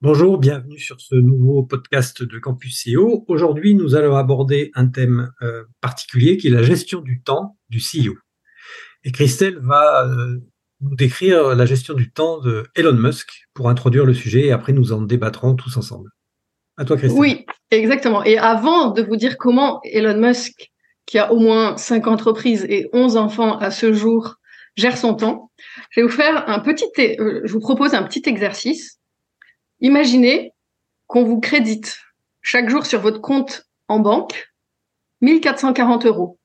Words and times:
Bonjour, 0.00 0.38
bienvenue 0.38 0.78
sur 0.78 1.00
ce 1.00 1.16
nouveau 1.16 1.64
podcast 1.64 2.22
de 2.22 2.38
Campus 2.38 2.84
CEO. 2.84 3.24
Aujourd'hui, 3.26 3.74
nous 3.74 3.96
allons 3.96 4.14
aborder 4.14 4.70
un 4.76 4.86
thème 4.86 5.32
euh, 5.42 5.64
particulier 5.80 6.36
qui 6.36 6.46
est 6.46 6.50
la 6.50 6.62
gestion 6.62 7.00
du 7.00 7.20
temps 7.20 7.56
du 7.68 7.80
CEO. 7.80 8.14
Et 9.02 9.10
Christelle 9.10 9.58
va 9.60 10.06
euh, 10.06 10.38
nous 10.82 10.94
décrire 10.94 11.56
la 11.56 11.66
gestion 11.66 11.94
du 11.94 12.12
temps 12.12 12.38
de 12.38 12.68
Elon 12.76 12.92
Musk 12.92 13.48
pour 13.54 13.68
introduire 13.68 14.04
le 14.04 14.14
sujet 14.14 14.46
et 14.46 14.52
après 14.52 14.72
nous 14.72 14.92
en 14.92 15.02
débattrons 15.02 15.56
tous 15.56 15.76
ensemble. 15.76 16.10
À 16.76 16.84
toi, 16.84 16.96
Christelle. 16.96 17.18
Oui, 17.18 17.44
exactement. 17.72 18.22
Et 18.22 18.38
avant 18.38 18.92
de 18.92 19.02
vous 19.02 19.16
dire 19.16 19.36
comment 19.36 19.80
Elon 19.82 20.16
Musk, 20.16 20.70
qui 21.06 21.18
a 21.18 21.32
au 21.32 21.40
moins 21.40 21.76
cinq 21.76 22.06
entreprises 22.06 22.64
et 22.68 22.88
11 22.92 23.16
enfants 23.16 23.58
à 23.58 23.72
ce 23.72 23.92
jour, 23.92 24.36
gère 24.76 24.96
son 24.96 25.14
temps, 25.14 25.50
je 25.90 26.00
vais 26.00 26.06
vous 26.06 26.12
faire 26.12 26.48
un 26.48 26.60
petit, 26.60 26.86
euh, 27.00 27.40
je 27.42 27.52
vous 27.52 27.58
propose 27.58 27.94
un 27.94 28.04
petit 28.04 28.22
exercice 28.26 28.97
Imaginez 29.80 30.52
qu'on 31.06 31.24
vous 31.24 31.40
crédite 31.40 31.98
chaque 32.42 32.68
jour 32.68 32.86
sur 32.86 33.00
votre 33.00 33.20
compte 33.20 33.66
en 33.88 34.00
banque 34.00 34.52
1440 35.20 36.06
euros. 36.06 36.38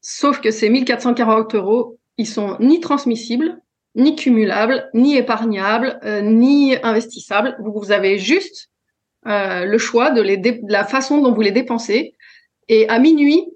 Sauf 0.00 0.40
que 0.40 0.50
ces 0.50 0.70
1440 0.70 1.54
euros, 1.54 1.98
ils 2.16 2.26
sont 2.26 2.56
ni 2.60 2.80
transmissibles, 2.80 3.60
ni 3.94 4.16
cumulables, 4.16 4.88
ni 4.94 5.16
épargnables, 5.16 5.98
euh, 6.04 6.20
ni 6.22 6.76
investissables. 6.82 7.56
Vous, 7.60 7.92
avez 7.92 8.18
juste 8.18 8.70
euh, 9.26 9.64
le 9.64 9.78
choix 9.78 10.10
de, 10.10 10.22
la 10.70 10.84
façon 10.84 11.20
dont 11.20 11.32
vous 11.32 11.40
les 11.40 11.50
dépensez. 11.50 12.14
Et 12.68 12.88
à 12.88 12.98
minuit, 12.98 13.46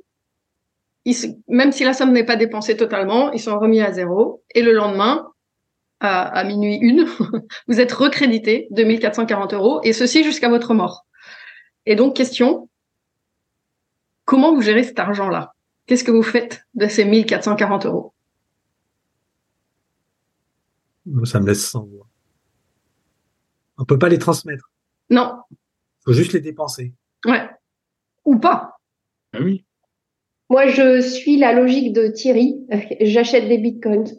même 1.49 1.73
si 1.73 1.85
la 1.85 1.93
somme 1.93 2.13
n'est 2.13 2.25
pas 2.25 2.37
dépensée 2.37 2.77
totalement, 2.77 3.33
ils 3.33 3.41
sont 3.41 3.59
remis 3.59 3.81
à 3.81 3.93
zéro. 3.93 4.43
Et 4.55 4.63
le 4.63 4.73
lendemain, 4.73 5.29
à, 6.05 6.45
minuit 6.45 6.77
une, 6.77 7.07
vous 7.69 7.81
êtes 7.81 7.93
recrédité 7.93 8.69
de 8.71 8.85
1440 8.85 9.55
euros 9.55 9.81
et 9.83 9.93
ceci 9.93 10.23
jusqu'à 10.23 10.49
votre 10.49 10.75
mort. 10.75 11.07
Et 11.87 11.97
donc, 11.97 12.17
question, 12.17 12.69
comment 14.25 14.55
vous 14.55 14.63
gérez 14.63 14.85
cet 14.85 14.99
argent-là? 14.99 15.55
Qu'est-ce 15.87 16.05
que 16.05 16.11
vous 16.11 16.23
faites 16.23 16.65
de 16.75 16.87
ces 16.87 17.05
1440 17.05 17.87
euros? 17.87 18.15
Ça 21.25 21.41
me 21.41 21.47
laisse 21.47 21.69
sans 21.69 21.85
voix. 21.85 22.07
On 23.77 23.85
peut 23.85 23.99
pas 23.99 24.09
les 24.09 24.19
transmettre. 24.19 24.71
Non. 25.11 25.35
faut 26.05 26.13
juste 26.13 26.33
les 26.33 26.41
dépenser. 26.41 26.95
Ouais. 27.27 27.49
Ou 28.25 28.39
pas. 28.39 28.79
Ah 29.35 29.41
oui. 29.43 29.65
Moi, 30.49 30.69
je 30.69 31.01
suis 31.01 31.37
la 31.37 31.53
logique 31.53 31.93
de 31.93 32.09
Thierry. 32.09 32.57
J'achète 33.01 33.49
des 33.49 33.59
bitcoins. 33.59 34.11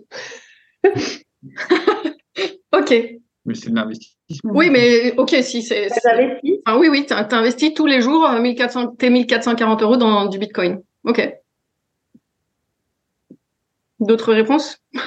ok. 2.73 2.93
Mais 3.45 3.53
c'est 3.53 3.69
de 3.69 3.75
l'investissement. 3.75 4.51
Oui, 4.53 4.69
mais 4.69 5.13
ok, 5.17 5.35
si 5.41 5.61
c'est. 5.61 5.87
Enfin, 5.91 6.79
oui, 6.79 6.87
oui, 6.89 7.05
tu 7.05 7.13
investis 7.13 7.73
tous 7.73 7.85
les 7.85 8.01
jours 8.01 8.27
1400, 8.29 8.83
euh, 8.83 8.87
tes 8.97 9.09
1440 9.09 9.81
euros 9.83 9.97
dans 9.97 10.25
du 10.25 10.39
bitcoin. 10.39 10.81
Ok. 11.03 11.33
D'autres 13.99 14.33
réponses? 14.33 14.77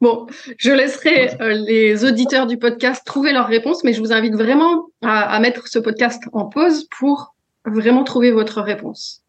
Bon, 0.00 0.26
je 0.58 0.70
laisserai 0.70 1.36
euh, 1.40 1.54
les 1.54 2.04
auditeurs 2.04 2.46
du 2.46 2.56
podcast 2.56 3.04
trouver 3.04 3.32
leurs 3.32 3.48
réponses, 3.48 3.82
mais 3.82 3.92
je 3.92 3.98
vous 3.98 4.12
invite 4.12 4.34
vraiment 4.34 4.86
à, 5.02 5.22
à 5.22 5.40
mettre 5.40 5.66
ce 5.66 5.80
podcast 5.80 6.22
en 6.32 6.44
pause 6.46 6.86
pour 6.96 7.34
vraiment 7.64 8.04
trouver 8.04 8.30
votre 8.30 8.60
réponse. 8.62 9.24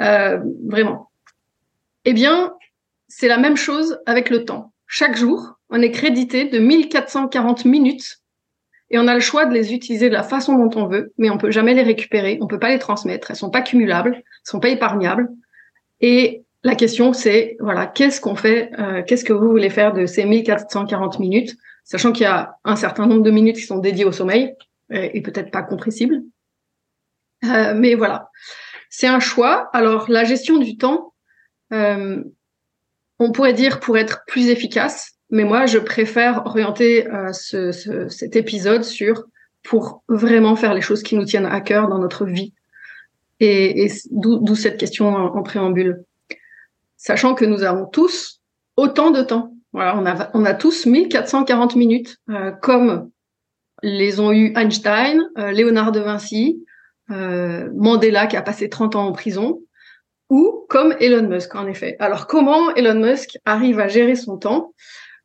Euh, 0.00 0.40
vraiment. 0.66 1.10
Eh 2.04 2.12
bien, 2.12 2.54
c'est 3.06 3.28
la 3.28 3.38
même 3.38 3.56
chose 3.56 4.00
avec 4.06 4.30
le 4.30 4.44
temps. 4.44 4.73
Chaque 4.86 5.16
jour, 5.16 5.58
on 5.70 5.80
est 5.80 5.90
crédité 5.90 6.44
de 6.44 6.58
1440 6.58 7.64
minutes 7.64 8.18
et 8.90 8.98
on 8.98 9.08
a 9.08 9.14
le 9.14 9.20
choix 9.20 9.46
de 9.46 9.54
les 9.54 9.72
utiliser 9.72 10.08
de 10.08 10.14
la 10.14 10.22
façon 10.22 10.54
dont 10.54 10.70
on 10.80 10.86
veut, 10.86 11.12
mais 11.18 11.30
on 11.30 11.38
peut 11.38 11.50
jamais 11.50 11.74
les 11.74 11.82
récupérer, 11.82 12.38
on 12.40 12.46
peut 12.46 12.58
pas 12.58 12.68
les 12.68 12.78
transmettre, 12.78 13.30
elles 13.30 13.36
sont 13.36 13.50
pas 13.50 13.62
cumulables, 13.62 14.14
elles 14.16 14.24
sont 14.44 14.60
pas 14.60 14.68
épargnables. 14.68 15.28
Et 16.00 16.44
la 16.62 16.74
question, 16.74 17.12
c'est 17.12 17.56
voilà, 17.60 17.86
qu'est-ce 17.86 18.20
qu'on 18.20 18.36
fait, 18.36 18.70
euh, 18.78 19.02
qu'est-ce 19.02 19.24
que 19.24 19.32
vous 19.32 19.50
voulez 19.50 19.70
faire 19.70 19.92
de 19.92 20.06
ces 20.06 20.24
1440 20.24 21.18
minutes, 21.18 21.56
sachant 21.82 22.12
qu'il 22.12 22.24
y 22.24 22.26
a 22.26 22.56
un 22.64 22.76
certain 22.76 23.06
nombre 23.06 23.22
de 23.22 23.30
minutes 23.30 23.56
qui 23.56 23.62
sont 23.62 23.78
dédiées 23.78 24.04
au 24.04 24.12
sommeil 24.12 24.54
et, 24.90 25.22
peut-être 25.22 25.50
pas 25.50 25.62
compressibles. 25.62 26.22
Euh, 27.44 27.74
mais 27.74 27.94
voilà, 27.94 28.30
c'est 28.90 29.06
un 29.06 29.18
choix. 29.18 29.70
Alors 29.72 30.10
la 30.10 30.24
gestion 30.24 30.58
du 30.58 30.76
temps, 30.76 31.14
euh, 31.72 32.22
on 33.18 33.32
pourrait 33.32 33.52
dire 33.52 33.80
pour 33.80 33.96
être 33.96 34.22
plus 34.26 34.48
efficace, 34.48 35.12
mais 35.30 35.44
moi 35.44 35.66
je 35.66 35.78
préfère 35.78 36.46
orienter 36.46 37.06
euh, 37.08 37.32
ce, 37.32 38.08
cet 38.08 38.36
épisode 38.36 38.84
sur 38.84 39.24
pour 39.62 40.02
vraiment 40.08 40.56
faire 40.56 40.74
les 40.74 40.80
choses 40.80 41.02
qui 41.02 41.16
nous 41.16 41.24
tiennent 41.24 41.46
à 41.46 41.60
cœur 41.60 41.88
dans 41.88 41.98
notre 41.98 42.26
vie. 42.26 42.52
Et, 43.40 43.90
d'où 44.10 44.54
cette 44.54 44.78
question 44.78 45.08
en, 45.08 45.42
préambule. 45.42 46.04
Sachant 46.96 47.34
que 47.34 47.44
nous 47.44 47.62
avons 47.62 47.84
tous 47.84 48.40
autant 48.76 49.10
de 49.10 49.22
temps. 49.22 49.54
Voilà, 49.72 49.98
on 49.98 50.06
a, 50.06 50.30
on 50.34 50.44
a 50.44 50.54
tous 50.54 50.86
1440 50.86 51.74
minutes, 51.74 52.16
euh, 52.30 52.52
comme 52.52 53.10
les 53.82 54.20
ont 54.20 54.32
eu 54.32 54.52
Einstein, 54.56 55.20
euh, 55.36 55.50
Léonard 55.50 55.92
de 55.92 56.00
Vinci, 56.00 56.64
Mandela 57.08 58.26
qui 58.26 58.36
a 58.36 58.42
passé 58.42 58.70
30 58.70 58.96
ans 58.96 59.08
en 59.08 59.12
prison, 59.12 59.60
ou 60.30 60.66
comme 60.68 60.94
Elon 61.00 61.28
Musk, 61.28 61.54
en 61.54 61.66
effet. 61.66 61.96
Alors, 61.98 62.26
comment 62.26 62.74
Elon 62.74 63.00
Musk 63.00 63.38
arrive 63.44 63.80
à 63.80 63.88
gérer 63.88 64.14
son 64.14 64.38
temps? 64.38 64.74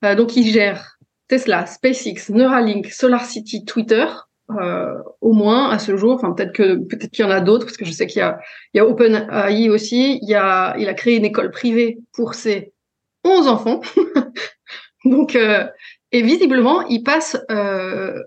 Euh, 0.04 0.16
Donc, 0.16 0.36
il 0.36 0.52
gère 0.52 0.98
Tesla, 1.28 1.66
SpaceX, 1.66 2.30
Neuralink, 2.30 2.88
SolarCity, 2.88 3.66
Twitter, 3.66 4.06
euh, 4.52 4.96
au 5.22 5.34
moins 5.34 5.70
à 5.70 5.80
ce 5.80 5.96
jour. 5.96 6.14
Enfin, 6.14 6.32
peut-être 6.32 6.54
que 6.54 6.76
peut-être 6.76 7.12
qu'il 7.12 7.24
y 7.24 7.28
en 7.28 7.32
a 7.32 7.40
d'autres, 7.40 7.66
parce 7.66 7.78
que 7.78 7.86
je 7.86 7.92
sais 7.92 8.08
qu'il 8.08 8.20
y 8.20 8.24
a, 8.24 8.40
il 8.74 8.78
y 8.78 8.80
a 8.82 8.86
OpenAI 8.86 9.70
aussi. 9.70 10.20
Il 10.22 10.30
y 10.30 10.36
a, 10.36 10.76
il 10.78 10.90
a 10.90 10.94
créé 10.94 11.16
une 11.18 11.26
école 11.26 11.52
privée 11.52 12.00
pour 12.14 12.34
ses 12.34 12.74
11 13.24 13.48
enfants. 13.48 13.82
Donc, 15.06 15.36
euh, 15.36 15.66
et 16.12 16.24
visiblement, 16.24 16.82
il 16.88 17.04
passe 17.04 17.38
euh, 17.52 18.22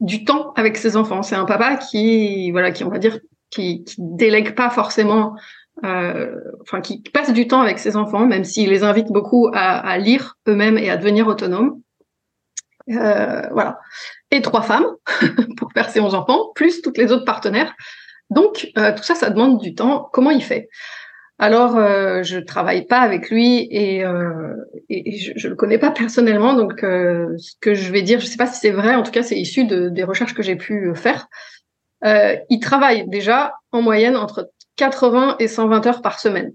du 0.00 0.24
temps 0.24 0.52
avec 0.56 0.76
ses 0.76 0.96
enfants. 0.96 1.22
C'est 1.22 1.36
un 1.36 1.44
papa 1.44 1.76
qui, 1.76 2.50
voilà, 2.50 2.72
qui 2.72 2.82
on 2.82 2.90
va 2.90 2.98
dire, 2.98 3.20
qui, 3.50 3.84
qui 3.84 3.96
délègue 3.98 4.54
pas 4.54 4.70
forcément 4.70 5.36
enfin 5.82 6.80
qui 6.80 7.02
passe 7.02 7.32
du 7.32 7.46
temps 7.46 7.60
avec 7.60 7.78
ses 7.78 7.96
enfants, 7.96 8.26
même 8.26 8.44
s'il 8.44 8.70
les 8.70 8.82
invite 8.82 9.08
beaucoup 9.08 9.48
à, 9.52 9.78
à 9.78 9.98
lire 9.98 10.36
eux-mêmes 10.48 10.78
et 10.78 10.90
à 10.90 10.96
devenir 10.96 11.26
autonomes. 11.26 11.80
Euh, 12.90 13.42
voilà. 13.52 13.78
Et 14.30 14.42
trois 14.42 14.62
femmes 14.62 14.86
pour 15.56 15.72
faire 15.72 15.90
ses 15.90 16.00
11 16.00 16.14
enfants, 16.14 16.50
plus 16.54 16.82
toutes 16.82 16.98
les 16.98 17.12
autres 17.12 17.24
partenaires. 17.24 17.74
Donc 18.30 18.68
euh, 18.78 18.94
tout 18.94 19.02
ça, 19.02 19.14
ça 19.14 19.30
demande 19.30 19.60
du 19.60 19.74
temps. 19.74 20.08
Comment 20.12 20.30
il 20.30 20.42
fait? 20.42 20.68
Alors, 21.42 21.76
euh, 21.76 22.22
je 22.22 22.38
travaille 22.38 22.84
pas 22.84 22.98
avec 22.98 23.30
lui 23.30 23.66
et, 23.70 24.04
euh, 24.04 24.54
et 24.90 25.16
je, 25.16 25.32
je 25.36 25.48
le 25.48 25.54
connais 25.54 25.78
pas 25.78 25.90
personnellement, 25.90 26.52
donc 26.52 26.84
euh, 26.84 27.34
ce 27.38 27.52
que 27.62 27.72
je 27.72 27.90
vais 27.90 28.02
dire, 28.02 28.20
je 28.20 28.26
sais 28.26 28.36
pas 28.36 28.46
si 28.46 28.60
c'est 28.60 28.70
vrai. 28.70 28.94
En 28.94 29.02
tout 29.02 29.10
cas, 29.10 29.22
c'est 29.22 29.38
issu 29.38 29.64
de, 29.64 29.88
des 29.88 30.04
recherches 30.04 30.34
que 30.34 30.42
j'ai 30.42 30.56
pu 30.56 30.92
faire. 30.94 31.28
Euh, 32.04 32.36
il 32.50 32.60
travaille 32.60 33.08
déjà 33.08 33.54
en 33.72 33.80
moyenne 33.80 34.16
entre 34.16 34.50
80 34.80 35.36
et 35.40 35.46
120 35.46 35.86
heures 35.86 36.00
par 36.00 36.18
semaine. 36.18 36.54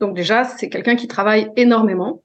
Donc 0.00 0.16
déjà, 0.16 0.44
c'est 0.44 0.70
quelqu'un 0.70 0.96
qui 0.96 1.08
travaille 1.08 1.50
énormément 1.56 2.22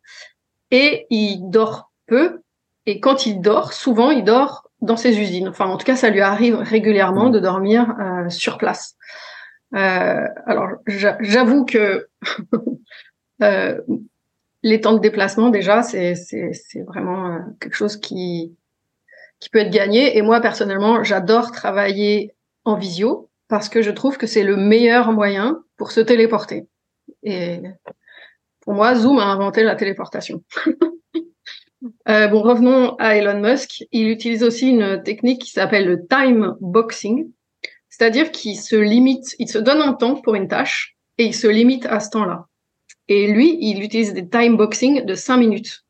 et 0.72 1.08
il 1.10 1.50
dort 1.50 1.92
peu. 2.08 2.40
Et 2.86 3.02
quand 3.02 3.26
il 3.26 3.42
dort, 3.42 3.74
souvent, 3.74 4.12
il 4.12 4.24
dort 4.24 4.70
dans 4.80 4.96
ses 4.96 5.20
usines. 5.20 5.50
Enfin, 5.50 5.66
en 5.66 5.76
tout 5.76 5.86
cas, 5.86 5.98
ça 5.98 6.10
lui 6.10 6.22
arrive 6.22 6.56
régulièrement 6.56 7.30
de 7.30 7.40
dormir 7.40 7.94
euh, 8.00 8.30
sur 8.30 8.58
place. 8.58 8.96
Euh, 9.76 10.26
alors, 10.46 10.70
j'avoue 10.88 11.66
que 11.66 12.08
euh, 13.44 13.82
les 14.64 14.80
temps 14.80 14.94
de 14.94 15.00
déplacement, 15.00 15.50
déjà, 15.50 15.84
c'est 15.84 16.16
vraiment 16.88 17.40
quelque 17.60 17.76
chose 17.76 17.98
qui 17.98 18.56
peut 19.52 19.60
être 19.60 19.70
gagné. 19.70 20.18
Et 20.18 20.22
moi, 20.22 20.40
personnellement, 20.40 21.04
j'adore 21.04 21.52
travailler 21.52 22.34
en 22.64 22.76
visio 22.76 23.31
parce 23.52 23.68
que 23.68 23.82
je 23.82 23.92
trouve 23.92 24.18
que 24.18 24.28
c'est 24.28 24.44
le 24.44 24.56
meilleur 24.56 25.12
moyen 25.12 25.62
pour 25.76 25.92
se 25.92 26.00
téléporter. 26.00 26.68
Et 27.22 27.60
pour 28.62 28.74
moi, 28.74 28.96
Zoom 28.96 29.20
a 29.20 29.26
inventé 29.26 29.62
la 29.64 29.76
téléportation. 29.76 30.44
Euh, 32.08 32.28
bon, 32.28 32.44
revenons 32.44 32.96
à 32.98 33.16
Elon 33.16 33.42
Musk. 33.42 33.86
Il 33.92 34.10
utilise 34.10 34.44
aussi 34.44 34.70
une 34.70 35.02
technique 35.02 35.42
qui 35.42 35.50
s'appelle 35.50 35.88
le 35.88 36.06
time 36.06 36.56
boxing, 36.62 37.32
c'est-à-dire 37.90 38.30
qu'il 38.30 38.56
se 38.56 38.76
limite, 38.76 39.36
il 39.40 39.50
se 39.50 39.58
donne 39.58 39.82
un 39.82 39.94
temps 39.94 40.22
pour 40.22 40.36
une 40.36 40.48
tâche 40.48 40.96
et 41.18 41.26
il 41.26 41.34
se 41.34 41.48
limite 41.48 41.88
à 41.88 42.00
ce 42.00 42.12
temps-là. 42.12 42.46
Et 43.08 43.32
lui, 43.32 43.58
il 43.62 43.82
utilise 43.84 44.14
des 44.14 44.30
time 44.30 44.58
boxing 44.58 45.06
de 45.06 45.16
5 45.16 45.38
minutes. 45.38 45.84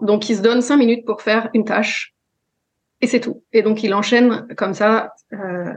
Donc, 0.00 0.30
il 0.30 0.36
se 0.36 0.40
donne 0.40 0.62
5 0.62 0.78
minutes 0.78 1.04
pour 1.04 1.20
faire 1.20 1.50
une 1.52 1.66
tâche 1.66 2.14
et 3.02 3.06
c'est 3.06 3.20
tout. 3.20 3.44
Et 3.52 3.60
donc, 3.60 3.82
il 3.82 3.92
enchaîne 3.92 4.46
comme 4.56 4.72
ça. 4.72 5.12
Euh, 5.34 5.74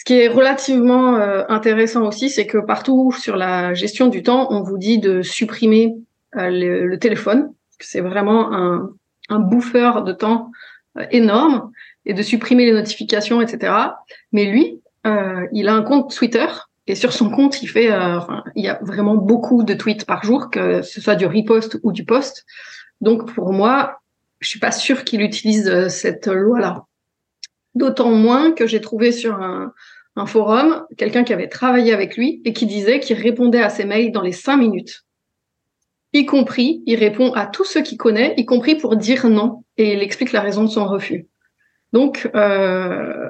ce 0.00 0.04
qui 0.06 0.14
est 0.14 0.28
relativement 0.28 1.16
euh, 1.16 1.44
intéressant 1.50 2.08
aussi, 2.08 2.30
c'est 2.30 2.46
que 2.46 2.56
partout 2.56 3.12
sur 3.12 3.36
la 3.36 3.74
gestion 3.74 4.06
du 4.06 4.22
temps, 4.22 4.50
on 4.50 4.62
vous 4.62 4.78
dit 4.78 4.96
de 4.98 5.20
supprimer 5.20 5.94
euh, 6.36 6.48
le, 6.48 6.86
le, 6.86 6.98
téléphone. 6.98 7.52
C'est 7.80 8.00
vraiment 8.00 8.50
un, 8.50 8.94
un 9.28 9.38
bouffeur 9.40 10.02
de 10.02 10.12
temps 10.12 10.52
euh, 10.96 11.04
énorme 11.10 11.70
et 12.06 12.14
de 12.14 12.22
supprimer 12.22 12.64
les 12.64 12.72
notifications, 12.72 13.42
etc. 13.42 13.74
Mais 14.32 14.46
lui, 14.46 14.80
il 15.52 15.68
a 15.68 15.74
un 15.74 15.82
compte 15.82 16.14
Twitter 16.14 16.46
et 16.86 16.94
sur 16.94 17.12
son 17.12 17.28
compte, 17.28 17.62
il 17.62 17.66
fait, 17.66 17.94
enfin, 17.94 18.42
il 18.56 18.64
y 18.64 18.68
a 18.68 18.78
vraiment 18.80 19.16
beaucoup 19.16 19.64
de 19.64 19.74
tweets 19.74 20.06
par 20.06 20.24
jour, 20.24 20.48
que 20.50 20.80
ce 20.80 21.02
soit 21.02 21.14
du 21.14 21.26
repost 21.26 21.78
ou 21.82 21.92
du 21.92 22.06
post. 22.06 22.46
Donc 23.02 23.34
pour 23.34 23.52
moi, 23.52 24.00
je 24.40 24.48
suis 24.48 24.60
pas 24.60 24.72
sûre 24.72 25.04
qu'il 25.04 25.20
utilise 25.20 25.88
cette 25.88 26.26
loi-là. 26.26 26.86
D'autant 27.74 28.10
moins 28.10 28.52
que 28.52 28.66
j'ai 28.66 28.80
trouvé 28.80 29.12
sur 29.12 29.40
un, 29.40 29.72
forum 30.26 30.84
quelqu'un 30.98 31.24
qui 31.24 31.32
avait 31.32 31.48
travaillé 31.48 31.94
avec 31.94 32.14
lui 32.16 32.42
et 32.44 32.52
qui 32.52 32.66
disait 32.66 33.00
qu'il 33.00 33.16
répondait 33.16 33.62
à 33.62 33.70
ses 33.70 33.86
mails 33.86 34.12
dans 34.12 34.20
les 34.20 34.32
cinq 34.32 34.58
minutes. 34.58 35.04
Y 36.12 36.26
compris, 36.26 36.82
il 36.84 36.96
répond 36.96 37.32
à 37.32 37.46
tous 37.46 37.64
ceux 37.64 37.80
qu'il 37.80 37.96
connaît, 37.96 38.34
y 38.36 38.44
compris 38.44 38.74
pour 38.74 38.96
dire 38.96 39.28
non, 39.30 39.64
et 39.78 39.94
il 39.94 40.02
explique 40.02 40.32
la 40.32 40.42
raison 40.42 40.62
de 40.62 40.68
son 40.68 40.86
refus. 40.86 41.28
Donc, 41.92 42.28
euh, 42.34 43.28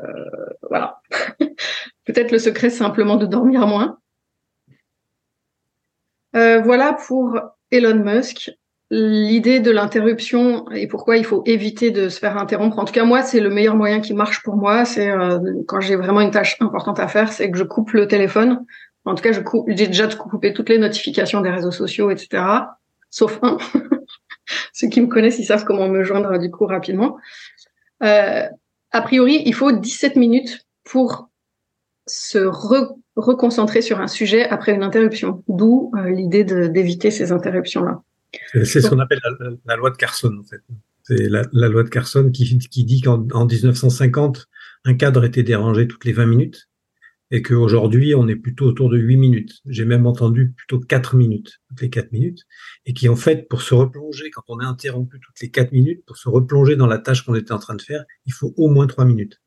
voilà. 0.69 1.00
Peut-être 2.04 2.32
le 2.32 2.38
secret, 2.38 2.70
simplement 2.70 3.16
de 3.16 3.26
dormir 3.26 3.66
moins. 3.66 3.98
Euh, 6.34 6.60
voilà 6.60 6.94
pour 6.94 7.38
Elon 7.70 8.02
Musk 8.02 8.50
l'idée 8.90 9.60
de 9.60 9.70
l'interruption 9.70 10.69
et 10.72 10.88
pourquoi 10.88 11.16
il 11.16 11.25
faut 11.25 11.42
éviter 11.46 11.90
de 11.90 12.08
se 12.08 12.19
faire 12.19 12.37
interrompre. 12.37 12.78
En 12.78 12.84
tout 12.84 12.92
cas, 12.92 13.04
moi, 13.04 13.22
c'est 13.22 13.40
le 13.40 13.48
meilleur 13.48 13.76
moyen 13.76 14.00
qui 14.00 14.14
marche 14.14 14.42
pour 14.42 14.56
moi. 14.56 14.84
C'est 14.84 15.10
euh, 15.10 15.38
quand 15.69 15.81
j'ai 15.81 15.96
vraiment 15.96 16.20
une 16.20 16.32
tâche 16.32 16.56
importante 16.60 16.98
à 16.98 17.06
faire, 17.06 17.32
c'est 17.32 17.50
que 17.50 17.56
je 17.56 17.64
coupe 17.64 17.92
le 17.92 18.08
téléphone. 18.08 18.64
En 19.04 19.14
tout 19.14 19.22
cas, 19.22 19.32
je 19.32 19.40
coupe, 19.40 19.66
j'ai 19.69 19.87
déjà 19.87 20.08
coupé 20.08 20.52
toutes 20.52 20.69
les 20.69 20.78
notifications 20.78 21.40
des 21.40 21.50
réseaux 21.50 21.70
sociaux, 21.70 22.10
etc. 22.10 22.42
Sauf 23.10 23.38
un. 23.42 23.58
Ceux 24.72 24.88
qui 24.88 25.00
me 25.00 25.06
connaissent, 25.06 25.38
ils 25.38 25.44
savent 25.44 25.64
comment 25.64 25.88
me 25.88 26.02
joindre 26.02 26.38
du 26.38 26.50
coup 26.50 26.66
rapidement. 26.66 27.16
Euh, 28.02 28.42
a 28.90 29.02
priori, 29.02 29.42
il 29.46 29.54
faut 29.54 29.70
17 29.70 30.16
minutes 30.16 30.66
pour 30.84 31.28
se 32.06 32.38
reconcentrer 33.14 33.82
sur 33.82 34.00
un 34.00 34.08
sujet 34.08 34.48
après 34.48 34.72
une 34.72 34.82
interruption. 34.82 35.44
D'où 35.46 35.92
euh, 35.96 36.10
l'idée 36.10 36.42
d'éviter 36.42 37.12
ces 37.12 37.31
interruptions-là. 37.31 38.02
C'est 38.53 38.81
ce 38.81 38.88
qu'on 38.88 38.99
appelle 38.99 39.21
la, 39.65 39.77
loi 39.77 39.91
de 39.91 39.97
Carson, 39.97 40.37
en 40.38 40.44
fait. 40.44 40.61
C'est 41.03 41.29
la, 41.29 41.69
loi 41.69 41.82
de 41.82 41.88
Carson 41.88 42.31
qui, 42.31 42.59
qui 42.59 42.85
dit 42.85 43.00
qu'en 43.00 43.19
1950, 43.19 44.49
un 44.85 44.94
cadre 44.94 45.25
était 45.25 45.43
dérangé 45.43 45.88
toutes 45.88 46.05
les 46.05 46.12
20 46.12 46.27
minutes 46.27 46.69
et 47.31 47.43
qu'aujourd'hui, 47.43 48.15
on 48.15 48.27
est 48.27 48.37
plutôt 48.37 48.67
autour 48.67 48.91
de 48.91 48.99
8 48.99 49.17
minutes. 49.17 49.61
J'ai 49.67 49.85
même 49.85 50.06
entendu 50.06 50.50
plutôt 50.50 50.81
4 50.81 51.15
minutes, 51.15 51.61
toutes 51.69 51.81
les 51.81 51.91
4 51.91 52.12
minutes, 52.12 52.44
et 52.87 52.93
qui, 52.93 53.09
en 53.09 53.17
fait, 53.17 53.49
pour 53.49 53.62
se 53.62 53.73
replonger, 53.73 54.31
quand 54.31 54.43
on 54.49 54.61
est 54.61 54.65
interrompu 54.65 55.21
toutes 55.21 55.41
les 55.41 55.50
4 55.50 55.73
minutes, 55.73 56.05
pour 56.06 56.17
se 56.17 56.29
replonger 56.29 56.75
dans 56.75 56.88
la 56.88 56.99
tâche 56.99 57.25
qu'on 57.25 57.37
était 57.37 57.53
en 57.53 57.59
train 57.59 57.76
de 57.76 57.83
faire, 57.83 58.05
il 58.26 58.33
faut 58.33 58.53
au 58.56 58.69
moins 58.69 58.87
3 58.87 59.05
minutes. 59.05 59.41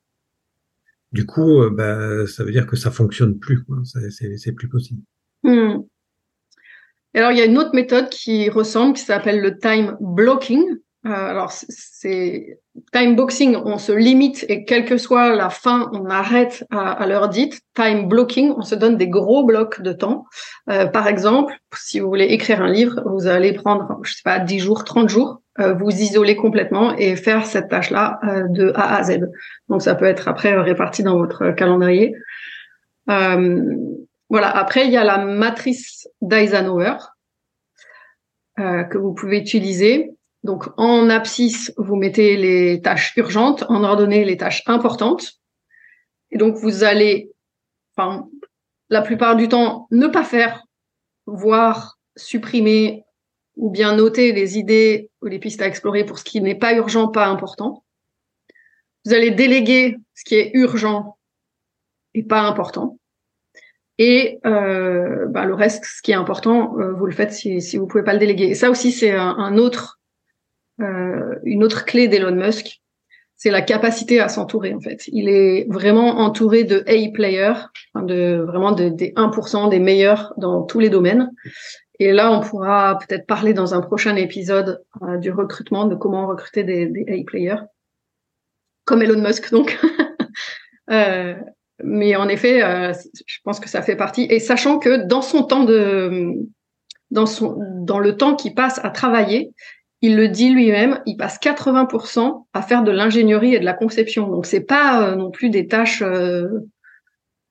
Du 1.11 1.25
coup, 1.25 1.61
euh, 1.61 1.69
bah, 1.69 2.25
ça 2.25 2.43
veut 2.43 2.51
dire 2.51 2.65
que 2.65 2.75
ça 2.75 2.89
fonctionne 2.89 3.37
plus, 3.37 3.63
c'est 4.09 4.53
plus 4.53 4.69
possible. 4.69 5.01
Hmm. 5.43 5.81
Et 7.13 7.19
alors, 7.19 7.31
il 7.31 7.37
y 7.37 7.41
a 7.41 7.45
une 7.45 7.57
autre 7.57 7.73
méthode 7.73 8.09
qui 8.09 8.49
ressemble, 8.49 8.93
qui 8.93 9.03
s'appelle 9.03 9.41
le 9.41 9.57
time 9.57 9.97
blocking. 9.99 10.63
Euh, 11.05 11.09
alors, 11.09 11.51
c'est 11.51 12.59
time 12.91 13.15
boxing, 13.15 13.55
on 13.65 13.77
se 13.77 13.91
limite 13.91 14.45
et 14.47 14.63
quelle 14.63 14.85
que 14.85 14.97
soit 14.97 15.35
la 15.35 15.49
fin, 15.49 15.91
on 15.93 16.05
arrête 16.05 16.65
à, 16.71 16.91
à 16.91 17.07
l'heure 17.07 17.29
dite. 17.29 17.61
Time 17.75 18.07
blocking, 18.07 18.53
on 18.57 18.61
se 18.61 18.75
donne 18.75 18.97
des 18.97 19.09
gros 19.09 19.43
blocs 19.43 19.81
de 19.81 19.93
temps. 19.93 20.25
Euh, 20.69 20.85
par 20.85 21.07
exemple, 21.07 21.53
si 21.75 21.99
vous 21.99 22.07
voulez 22.07 22.25
écrire 22.25 22.61
un 22.61 22.71
livre, 22.71 23.03
vous 23.05 23.27
allez 23.27 23.53
prendre, 23.53 23.99
je 24.03 24.13
sais 24.13 24.21
pas, 24.23 24.39
10 24.39 24.59
jours, 24.59 24.83
30 24.83 25.09
jours, 25.09 25.41
euh, 25.59 25.73
vous 25.73 25.91
isoler 25.91 26.35
complètement 26.35 26.95
et 26.97 27.15
faire 27.15 27.45
cette 27.45 27.69
tâche-là 27.69 28.19
euh, 28.23 28.47
de 28.47 28.71
A 28.73 28.95
à 28.95 29.03
Z. 29.03 29.19
Donc, 29.69 29.83
ça 29.83 29.93
peut 29.93 30.05
être 30.05 30.27
après 30.27 30.55
réparti 30.59 31.03
dans 31.03 31.17
votre 31.17 31.51
calendrier. 31.51 32.15
Euh, 33.09 33.75
voilà. 34.33 34.49
Après, 34.49 34.87
il 34.87 34.91
y 34.91 34.97
a 34.97 35.03
la 35.03 35.19
matrice 35.19 36.09
d'Eisenhower 36.21 36.95
euh, 38.57 38.83
que 38.83 38.97
vous 38.97 39.13
pouvez 39.13 39.37
utiliser. 39.37 40.09
Donc, 40.43 40.69
en 40.77 41.07
abscisse, 41.11 41.71
vous 41.77 41.95
mettez 41.95 42.35
les 42.35 42.81
tâches 42.81 43.15
urgentes, 43.15 43.63
en 43.69 43.83
ordonnée, 43.83 44.25
les 44.25 44.35
tâches 44.35 44.63
importantes. 44.65 45.33
Et 46.31 46.39
donc, 46.39 46.55
vous 46.55 46.83
allez, 46.83 47.29
la 48.89 49.01
plupart 49.03 49.35
du 49.35 49.49
temps, 49.49 49.87
ne 49.91 50.07
pas 50.07 50.23
faire, 50.23 50.63
voire 51.27 51.99
supprimer 52.15 53.03
ou 53.55 53.69
bien 53.69 53.95
noter 53.95 54.31
les 54.31 54.57
idées 54.57 55.11
ou 55.21 55.27
les 55.27 55.37
pistes 55.37 55.61
à 55.61 55.67
explorer 55.67 56.05
pour 56.05 56.17
ce 56.17 56.23
qui 56.23 56.41
n'est 56.41 56.55
pas 56.55 56.73
urgent, 56.73 57.07
pas 57.07 57.27
important. 57.27 57.83
Vous 59.05 59.13
allez 59.13 59.29
déléguer 59.29 59.99
ce 60.15 60.23
qui 60.23 60.33
est 60.33 60.49
urgent 60.55 61.19
et 62.15 62.23
pas 62.23 62.41
important. 62.41 62.97
Et 63.99 64.39
euh, 64.45 65.27
bah, 65.27 65.45
le 65.45 65.53
reste, 65.53 65.85
ce 65.85 66.01
qui 66.01 66.11
est 66.11 66.15
important, 66.15 66.77
euh, 66.79 66.93
vous 66.93 67.05
le 67.05 67.11
faites 67.11 67.31
si, 67.31 67.61
si 67.61 67.77
vous 67.77 67.87
pouvez 67.87 68.03
pas 68.03 68.13
le 68.13 68.19
déléguer. 68.19 68.45
Et 68.45 68.55
ça 68.55 68.69
aussi, 68.69 68.91
c'est 68.91 69.11
un, 69.11 69.57
autre, 69.57 69.99
euh, 70.81 71.35
une 71.43 71.63
autre 71.63 71.85
clé 71.85 72.07
d'Elon 72.07 72.35
Musk, 72.35 72.81
c'est 73.35 73.51
la 73.51 73.61
capacité 73.61 74.19
à 74.19 74.29
s'entourer 74.29 74.73
en 74.73 74.79
fait. 74.79 75.03
Il 75.07 75.27
est 75.27 75.67
vraiment 75.69 76.19
entouré 76.19 76.63
de 76.63 76.83
A 76.87 77.11
players, 77.13 77.65
de 77.95 78.37
vraiment 78.47 78.71
des 78.71 79.11
1% 79.15 79.69
des 79.69 79.79
meilleurs 79.79 80.33
dans 80.37 80.63
tous 80.63 80.79
les 80.79 80.89
domaines. 80.89 81.29
Et 81.99 82.11
là, 82.11 82.31
on 82.31 82.39
pourra 82.39 82.97
peut-être 82.97 83.27
parler 83.27 83.53
dans 83.53 83.75
un 83.75 83.81
prochain 83.81 84.15
épisode 84.15 84.81
euh, 85.01 85.17
du 85.17 85.31
recrutement, 85.31 85.85
de 85.85 85.95
comment 85.95 86.25
recruter 86.27 86.63
des, 86.63 86.87
des 86.87 87.05
A 87.09 87.23
players, 87.25 87.61
comme 88.85 89.01
Elon 89.01 89.21
Musk 89.21 89.51
donc. 89.51 89.79
euh, 90.91 91.35
mais 91.81 92.15
en 92.15 92.27
effet, 92.27 92.63
euh, 92.63 92.93
je 93.25 93.37
pense 93.43 93.59
que 93.59 93.69
ça 93.69 93.81
fait 93.81 93.95
partie. 93.95 94.27
Et 94.29 94.39
sachant 94.39 94.77
que 94.77 95.05
dans 95.07 95.21
son 95.21 95.43
temps 95.43 95.63
de, 95.63 96.33
dans 97.11 97.25
son, 97.25 97.57
dans 97.79 97.99
le 97.99 98.15
temps 98.15 98.35
qu'il 98.35 98.53
passe 98.53 98.79
à 98.83 98.89
travailler, 98.89 99.53
il 100.01 100.15
le 100.15 100.27
dit 100.27 100.49
lui-même, 100.49 101.01
il 101.05 101.15
passe 101.15 101.39
80% 101.39 102.45
à 102.53 102.61
faire 102.61 102.83
de 102.83 102.91
l'ingénierie 102.91 103.55
et 103.55 103.59
de 103.59 103.65
la 103.65 103.73
conception. 103.73 104.27
Donc 104.27 104.45
c'est 104.45 104.65
pas 104.65 105.09
euh, 105.09 105.15
non 105.15 105.31
plus 105.31 105.49
des 105.49 105.67
tâches, 105.67 106.01
euh, 106.01 106.47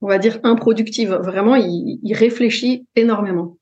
on 0.03 0.09
va 0.09 0.19
dire 0.19 0.39
improductives. 0.45 1.13
Vraiment, 1.13 1.57
il, 1.57 2.15
réfléchit 2.15 2.87
énormément. 2.95 3.57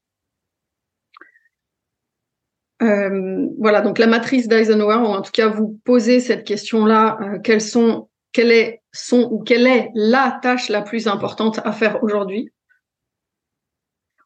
voilà, 2.80 3.82
donc 3.82 3.98
la 3.98 4.06
matrice 4.06 4.48
d'Eisenhower, 4.48 4.94
en 4.94 5.20
tout 5.22 5.32
cas 5.32 5.48
vous 5.48 5.78
posez 5.84 6.18
cette 6.18 6.44
question-là, 6.44 7.18
quels 7.44 7.60
sont 7.60 8.08
quelle 8.32 8.52
est 8.52 8.79
son 8.92 9.28
ou 9.30 9.42
quelle 9.42 9.66
est 9.66 9.90
la 9.94 10.38
tâche 10.42 10.68
la 10.68 10.82
plus 10.82 11.06
importante 11.06 11.60
à 11.64 11.72
faire 11.72 12.02
aujourd'hui. 12.02 12.52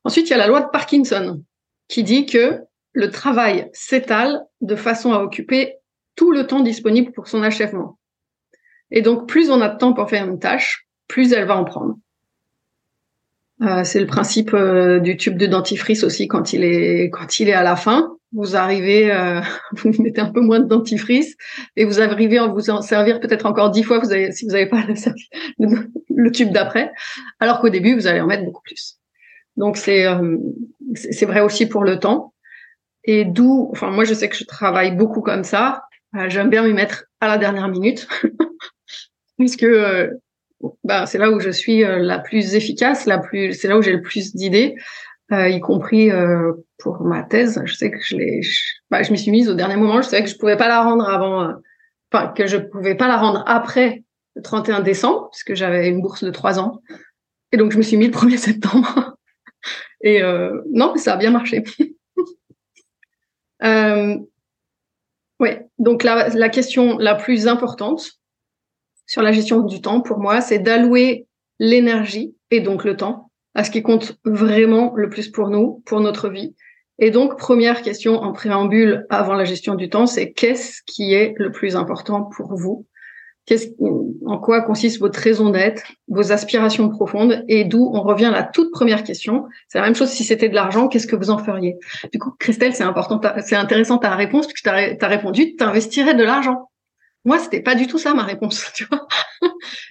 Ensuite, 0.04 0.28
il 0.28 0.30
y 0.30 0.35
a 0.35 0.38
la 0.38 0.47
loi 0.47 0.61
de 0.61 0.68
Parkinson 0.68 1.42
qui 1.88 2.02
dit 2.02 2.26
que 2.26 2.61
le 2.92 3.11
travail 3.11 3.71
s'étale 3.73 4.44
de 4.61 4.76
façon 4.76 5.12
à 5.12 5.18
occuper 5.18 5.76
tout 6.14 6.30
le 6.30 6.47
temps 6.47 6.61
disponible 6.61 7.12
pour 7.12 7.28
son 7.28 7.42
achèvement. 7.42 7.99
Et 8.90 9.02
donc, 9.02 9.28
plus 9.28 9.50
on 9.50 9.61
a 9.61 9.68
de 9.68 9.78
temps 9.78 9.92
pour 9.92 10.09
faire 10.09 10.26
une 10.26 10.38
tâche, 10.38 10.87
plus 11.09 11.33
elle 11.33 11.47
va 11.47 11.56
en 11.56 11.64
prendre. 11.64 11.97
Euh, 13.62 13.85
c'est 13.85 14.00
le 14.00 14.06
principe 14.06 14.52
euh, 14.54 15.00
du 15.00 15.16
tube 15.16 15.38
de 15.38 15.47
dentifrice 15.47 16.04
aussi 16.04 16.28
quand 16.28 16.52
il 16.52 16.64
est 16.64 17.52
à 17.52 17.62
la 17.62 17.76
fin. 17.76 18.16
Vous 18.35 18.57
arrivez, 18.57 19.12
euh, 19.12 19.41
vous 19.73 20.03
mettez 20.03 20.21
un 20.21 20.31
peu 20.31 20.41
moins 20.41 20.61
de 20.61 20.67
dentifrice 20.67 21.37
et 21.76 21.85
vous 21.85 22.00
arrivez 22.00 22.38
à 22.38 22.47
vous 22.47 22.71
en 22.71 22.83
servir 22.83 23.21
peut-être 23.21 23.47
encore 23.47 23.71
dix 23.71 23.83
fois 23.83 24.03
si 24.05 24.45
vous 24.45 24.53
n'avez 24.53 24.67
pas 24.67 24.85
le, 25.59 26.31
tube 26.33 26.53
d'après, 26.53 26.93
alors 27.41 27.61
qu'au 27.61 27.69
début 27.69 27.95
vous 27.95 28.07
allez 28.07 28.21
en 28.21 28.26
mettre 28.26 28.45
beaucoup 28.45 28.62
plus. 28.62 28.99
Donc 29.57 29.76
c'est 29.76 30.07
c'est 30.95 31.26
vrai 31.26 31.41
aussi 31.41 31.67
pour 31.67 31.85
le 31.85 31.99
temps. 31.99 32.35
Et 33.05 33.25
d'où, 33.25 33.69
enfin 33.71 33.91
moi 33.91 34.05
je 34.05 34.14
sais 34.14 34.29
que 34.29 34.37
je 34.37 34.45
travaille 34.45 34.93
beaucoup 34.93 35.21
comme 35.21 35.45
ça. 35.45 35.83
J'aime 36.29 36.50
bien 36.50 36.62
m'y 36.64 36.73
mettre 36.73 37.05
à 37.21 37.29
la 37.29 37.38
dernière 37.38 37.69
minute 37.69 38.09
puisque 39.38 39.67
bah, 40.85 41.07
c'est 41.07 41.19
là 41.19 41.31
où 41.31 41.41
je 41.41 41.50
suis 41.50 41.85
euh, 41.85 41.99
la 41.99 42.19
plus 42.19 42.55
efficace, 42.55 43.07
la 43.07 43.19
plus, 43.19 43.53
c'est 43.53 43.69
là 43.69 43.76
où 43.76 43.83
j'ai 43.83 43.93
le 43.93 44.00
plus 44.00 44.35
d'idées. 44.35 44.76
Euh, 45.33 45.49
y 45.49 45.61
compris 45.61 46.11
euh, 46.11 46.52
pour 46.78 47.02
ma 47.02 47.23
thèse. 47.23 47.61
Je 47.64 47.75
sais 47.75 47.90
que 47.90 47.99
je 48.00 48.16
l'ai, 48.16 48.43
je, 48.43 48.61
bah, 48.90 49.02
je 49.02 49.11
m'y 49.11 49.19
suis 49.19 49.31
mise 49.31 49.49
au 49.49 49.54
dernier 49.54 49.76
moment. 49.76 50.02
Je 50.02 50.09
savais 50.09 50.23
que 50.23 50.28
je 50.28 50.37
pouvais 50.37 50.57
pas 50.57 50.69
la 50.69 50.83
rendre 50.83 51.09
avant, 51.09 51.43
euh, 51.43 51.52
enfin 52.12 52.28
que 52.28 52.47
je 52.47 52.59
pouvais 52.59 52.95
pas 52.95 53.09
la 53.09 53.16
rendre 53.16 53.43
après 53.47 54.04
le 54.37 54.43
31 54.43 54.81
décembre, 54.81 55.31
puisque 55.31 55.54
j'avais 55.54 55.88
une 55.88 56.02
bourse 56.02 56.25
de 56.25 56.31
trois 56.31 56.59
ans. 56.59 56.83
Et 57.52 57.57
donc 57.57 57.73
je 57.73 57.78
me 57.78 57.83
suis 57.83 57.97
mis 57.97 58.07
le 58.07 58.12
1er 58.12 58.37
septembre. 58.37 59.16
Et 60.02 60.23
euh, 60.23 60.61
non, 60.71 60.95
ça 60.97 61.14
a 61.14 61.16
bien 61.16 61.31
marché. 61.31 61.64
euh, 63.64 64.16
ouais. 65.40 65.66
Donc 65.78 66.02
la, 66.02 66.28
la 66.28 66.49
question 66.50 66.99
la 66.99 67.14
plus 67.14 67.49
importante 67.49 68.21
sur 69.07 69.23
la 69.23 69.33
gestion 69.33 69.61
du 69.61 69.81
temps 69.81 70.00
pour 70.00 70.19
moi, 70.19 70.40
c'est 70.40 70.59
d'allouer 70.59 71.26
l'énergie 71.59 72.37
et 72.50 72.61
donc 72.61 72.85
le 72.85 72.97
temps 72.97 73.31
à 73.54 73.64
ce 73.64 73.70
qui 73.70 73.82
compte 73.82 74.18
vraiment 74.25 74.92
le 74.96 75.08
plus 75.08 75.28
pour 75.28 75.49
nous, 75.49 75.82
pour 75.87 76.00
notre 76.00 76.28
vie. 76.28 76.54
Et 76.99 77.11
donc, 77.11 77.38
première 77.38 77.82
question 77.82 78.23
en 78.23 78.32
préambule 78.32 79.06
avant 79.11 79.34
la 79.34 79.44
gestion 79.44 79.75
du 79.75 79.88
temps, 79.88 80.06
c'est 80.06 80.32
qu'est-ce 80.32 80.80
qui 80.87 81.12
est 81.12 81.34
le 81.37 81.50
plus 81.50 81.76
important 81.76 82.23
pour 82.37 82.54
vous? 82.54 82.87
Qu'est-ce, 83.46 83.68
en 84.25 84.38
quoi 84.38 84.62
consiste 84.62 85.00
votre 85.00 85.18
raison 85.18 85.50
d'être, 85.50 85.82
vos 86.08 86.32
aspirations 86.32 86.88
profondes, 86.88 87.44
et 87.49 87.64
d'où 87.64 87.90
on 87.92 88.00
revient 88.00 88.26
à 88.26 88.30
la 88.30 88.42
toute 88.42 88.70
première 88.70 89.04
question. 89.04 89.44
C'est 89.68 89.78
la 89.78 89.84
même 89.84 89.94
chose 89.94 90.08
si 90.08 90.25
c'était 90.25 90.49
de 90.49 90.54
l'argent, 90.54 90.88
qu'est-ce 90.88 91.06
que 91.06 91.16
vous 91.16 91.30
en 91.30 91.37
feriez? 91.37 91.76
Du 92.11 92.18
coup, 92.18 92.30
Christelle, 92.38 92.75
c'est 92.75 92.84
important, 92.84 93.20
c'est 93.44 93.56
intéressant 93.56 93.99
ta 93.99 94.14
réponse 94.14 94.46
puisque 94.46 94.64
tu 94.64 95.04
répondu, 95.04 95.56
tu 95.56 95.64
investirais 95.64 96.14
de 96.14 96.25
l'argent. 96.25 96.70
Moi, 97.25 97.38
c'était 97.38 97.62
pas 97.62 97.75
du 97.75 97.87
tout 97.87 97.99
ça 97.99 98.14
ma 98.14 98.25
réponse, 98.25 98.71
tu 98.75 98.85
vois. 98.85 99.07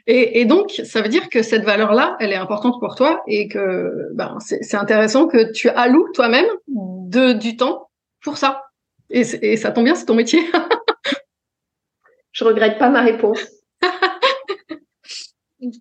Et, 0.05 0.41
et, 0.41 0.45
donc, 0.45 0.81
ça 0.83 1.01
veut 1.01 1.09
dire 1.09 1.29
que 1.29 1.41
cette 1.41 1.63
valeur-là, 1.63 2.15
elle 2.19 2.31
est 2.31 2.37
importante 2.37 2.79
pour 2.79 2.95
toi 2.95 3.23
et 3.27 3.47
que 3.47 3.89
ben, 4.13 4.37
c'est 4.39 4.75
intéressant 4.75 5.27
que 5.27 5.51
tu 5.51 5.69
alloues 5.69 6.07
toi-même 6.13 6.45
de 6.67 7.33
du 7.33 7.57
temps 7.57 7.89
pour 8.21 8.37
ça. 8.37 8.63
Et, 9.09 9.21
et 9.41 9.57
ça 9.57 9.71
tombe 9.71 9.85
bien, 9.85 9.95
c'est 9.95 10.05
ton 10.05 10.15
métier. 10.15 10.41
Je 12.31 12.43
regrette 12.43 12.79
pas 12.79 12.89
ma 12.89 13.01
réponse. 13.01 13.39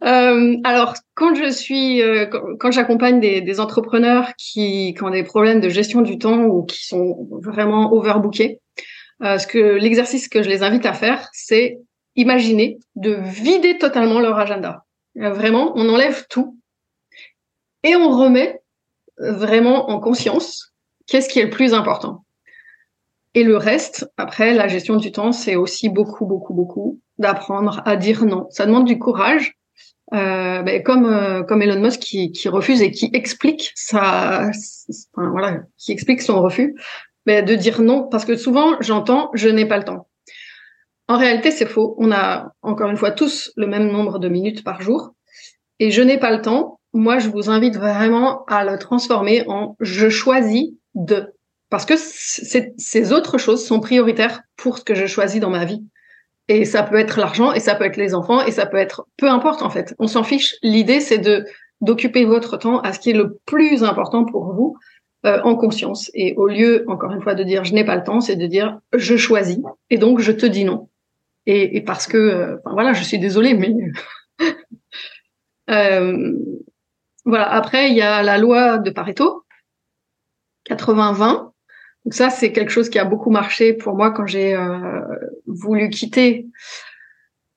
euh, 0.05 0.57
alors, 0.65 0.95
quand 1.15 1.35
je 1.35 1.51
suis, 1.51 2.03
euh, 2.03 2.27
quand, 2.27 2.43
quand 2.59 2.71
j'accompagne 2.71 3.21
des, 3.21 3.41
des, 3.41 3.59
entrepreneurs 3.59 4.33
qui, 4.37 4.93
qui 4.95 5.03
ont 5.03 5.11
des 5.11 5.23
problèmes 5.23 5.61
de 5.61 5.71
gestion 5.71 6.03
du 6.03 6.19
temps 6.19 6.45
ou 6.45 6.65
qui 6.65 6.85
sont 6.85 7.27
vraiment 7.43 7.93
overbookés, 7.93 8.61
euh, 9.23 9.39
ce 9.39 9.47
que 9.47 9.59
l'exercice 9.59 10.29
que 10.29 10.43
je 10.43 10.49
les 10.49 10.63
invite 10.63 10.87
à 10.87 10.93
faire, 10.93 11.29
c'est 11.33 11.79
imaginer 12.17 12.79
de 12.97 13.13
vider 13.13 13.79
totalement 13.79 14.21
leur 14.21 14.39
agenda. 14.39 14.85
Euh, 15.19 15.31
vraiment, 15.31 15.73
on 15.77 15.89
enlève 15.89 16.27
tout 16.29 16.59
et 17.83 17.97
on 17.97 18.11
remet 18.11 18.61
euh, 19.21 19.33
vraiment 19.33 19.91
en 19.91 20.01
conscience 20.01 20.73
qu'est-ce 21.07 21.29
qui 21.29 21.41
est 21.41 21.45
le 21.45 21.51
plus 21.51 21.75
important. 21.75 22.25
Et 23.35 23.45
le 23.45 23.57
reste, 23.57 24.11
après, 24.17 24.53
la 24.53 24.69
gestion 24.69 24.97
du 24.97 25.11
temps, 25.11 25.33
c'est 25.33 25.57
aussi 25.57 25.89
beaucoup, 25.89 26.27
beaucoup, 26.27 26.53
beaucoup 26.53 27.01
d'apprendre 27.19 27.83
à 27.87 27.97
dire 27.97 28.25
non. 28.25 28.47
Ça 28.51 28.67
demande 28.67 28.87
du 28.87 28.99
courage, 28.99 29.55
euh, 30.13 30.63
ben, 30.63 30.83
comme 30.83 31.47
comme 31.47 31.63
Elon 31.63 31.81
Musk 31.81 32.01
qui, 32.01 32.49
refuse 32.49 32.83
et 32.83 32.91
qui 32.91 33.09
explique 33.15 33.73
sa, 33.75 34.51
voilà, 35.17 35.63
qui 35.79 35.93
explique 35.93 36.21
son 36.21 36.43
refus 36.43 36.77
mais 37.27 37.43
de 37.43 37.55
dire 37.55 37.83
non, 37.83 38.09
parce 38.09 38.25
que 38.25 38.37
souvent 38.37 38.77
j'entends 38.81 39.31
je 39.35 39.49
n'ai 39.49 39.67
pas 39.67 39.79
le 39.79 39.85
temps. 39.85 40.09
En 41.09 41.19
réalité, 41.19 41.51
c'est 41.51 41.67
faux. 41.67 41.95
On 41.99 42.11
a 42.11 42.53
encore 42.63 42.89
une 42.89 42.97
fois 42.97 43.11
tous 43.11 43.53
le 43.57 43.67
même 43.67 43.89
nombre 43.89 44.19
de 44.19 44.29
minutes 44.29 44.65
par 44.65 44.81
jour. 44.81 45.11
Et 45.79 45.91
je 45.91 46.01
n'ai 46.01 46.19
pas 46.19 46.31
le 46.35 46.41
temps. 46.41 46.81
Moi, 46.95 47.19
je 47.19 47.29
vous 47.29 47.51
invite 47.51 47.77
vraiment 47.77 48.45
à 48.47 48.65
le 48.65 48.79
transformer 48.79 49.45
en 49.49 49.77
je 49.81 50.09
choisis 50.09 50.71
de. 50.95 51.27
Parce 51.71 51.87
que 51.87 51.95
ces 51.97 53.13
autres 53.13 53.39
choses 53.39 53.65
sont 53.65 53.81
prioritaires 53.81 54.43
pour 54.57 54.79
ce 54.79 54.85
que 54.85 54.95
je 54.95 55.07
choisis 55.07 55.41
dans 55.41 55.51
ma 55.51 55.65
vie. 55.65 55.83
Et 56.49 56.65
ça 56.65 56.83
peut 56.83 56.99
être 56.99 57.19
l'argent, 57.19 57.53
et 57.53 57.61
ça 57.61 57.75
peut 57.75 57.85
être 57.85 57.97
les 57.97 58.15
enfants, 58.15 58.45
et 58.45 58.51
ça 58.51 58.67
peut 58.67 58.77
être 58.77 59.07
peu 59.17 59.29
importe 59.29 59.63
en 59.63 59.71
fait. 59.71 59.95
On 59.99 60.07
s'en 60.07 60.23
fiche. 60.23 60.55
L'idée, 60.63 61.01
c'est 61.01 61.19
de 61.19 61.45
d'occuper 61.81 62.25
votre 62.25 62.57
temps 62.57 62.81
à 62.81 62.93
ce 62.93 63.01
qui 63.01 63.11
est 63.11 63.15
le 63.15 63.39
plus 63.45 63.85
important 63.85 64.25
pour 64.25 64.53
vous 64.55 64.77
euh, 65.25 65.41
en 65.43 65.55
conscience. 65.55 66.11
Et 66.15 66.35
au 66.35 66.49
lieu, 66.49 66.85
encore 66.89 67.13
une 67.13 67.23
fois, 67.23 67.35
de 67.35 67.45
dire 67.45 67.65
je 67.65 67.75
n'ai 67.75 67.85
pas 67.85 67.95
le 67.95 68.03
temps, 68.03 68.21
c'est 68.21 68.35
de 68.35 68.47
dire 68.47 68.81
je 68.93 69.17
choisis 69.17 69.59
et 69.89 69.97
donc 69.97 70.19
je 70.19 70.33
te 70.33 70.47
dis 70.47 70.65
non. 70.65 70.89
Et, 71.47 71.81
parce 71.81 72.07
que, 72.07 72.17
euh, 72.17 72.57
voilà, 72.65 72.93
je 72.93 73.03
suis 73.03 73.19
désolée, 73.19 73.55
mais 73.55 73.75
euh, 75.71 76.33
voilà. 77.25 77.53
Après, 77.53 77.91
il 77.91 77.97
y 77.97 78.03
a 78.03 78.23
la 78.23 78.39
loi 78.39 78.79
de 78.79 78.91
Pareto, 78.91 79.45
80-20. 80.69 81.53
Donc 82.05 82.15
ça, 82.15 82.31
c'est 82.31 82.53
quelque 82.53 82.71
chose 82.71 82.89
qui 82.89 82.99
a 82.99 83.05
beaucoup 83.05 83.31
marché 83.31 83.75
pour 83.75 83.95
moi 83.95 84.11
quand 84.11 84.27
j'ai 84.27 84.57
voulu 85.47 85.89
quitter 85.89 86.47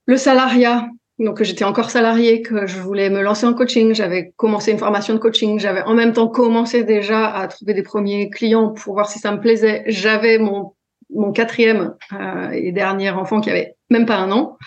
le 0.05 0.17
salariat 0.17 0.87
donc 1.17 1.41
j'étais 1.43 1.63
encore 1.63 1.91
salariée, 1.91 2.41
que 2.41 2.67
je 2.67 2.79
voulais 2.79 3.09
me 3.09 3.21
lancer 3.21 3.45
en 3.45 3.53
coaching, 3.53 3.93
j'avais 3.95 4.33
commencé 4.35 4.71
une 4.71 4.77
formation 4.77 5.13
de 5.13 5.19
coaching, 5.19 5.59
j'avais 5.59 5.81
en 5.83 5.93
même 5.93 6.11
temps 6.11 6.27
commencé 6.27 6.83
déjà 6.83 7.27
à 7.27 7.47
trouver 7.47 7.73
des 7.73 7.83
premiers 7.83 8.29
clients 8.29 8.71
pour 8.71 8.95
voir 8.95 9.09
si 9.09 9.19
ça 9.19 9.31
me 9.31 9.39
plaisait. 9.39 9.83
J'avais 9.87 10.37
mon 10.37 10.73
mon 11.13 11.31
quatrième 11.31 11.93
euh, 12.13 12.49
et 12.51 12.71
dernier 12.71 13.11
enfant 13.11 13.39
qui 13.39 13.49
avait 13.49 13.75
même 13.89 14.05
pas 14.05 14.17
un 14.17 14.31
an. 14.31 14.57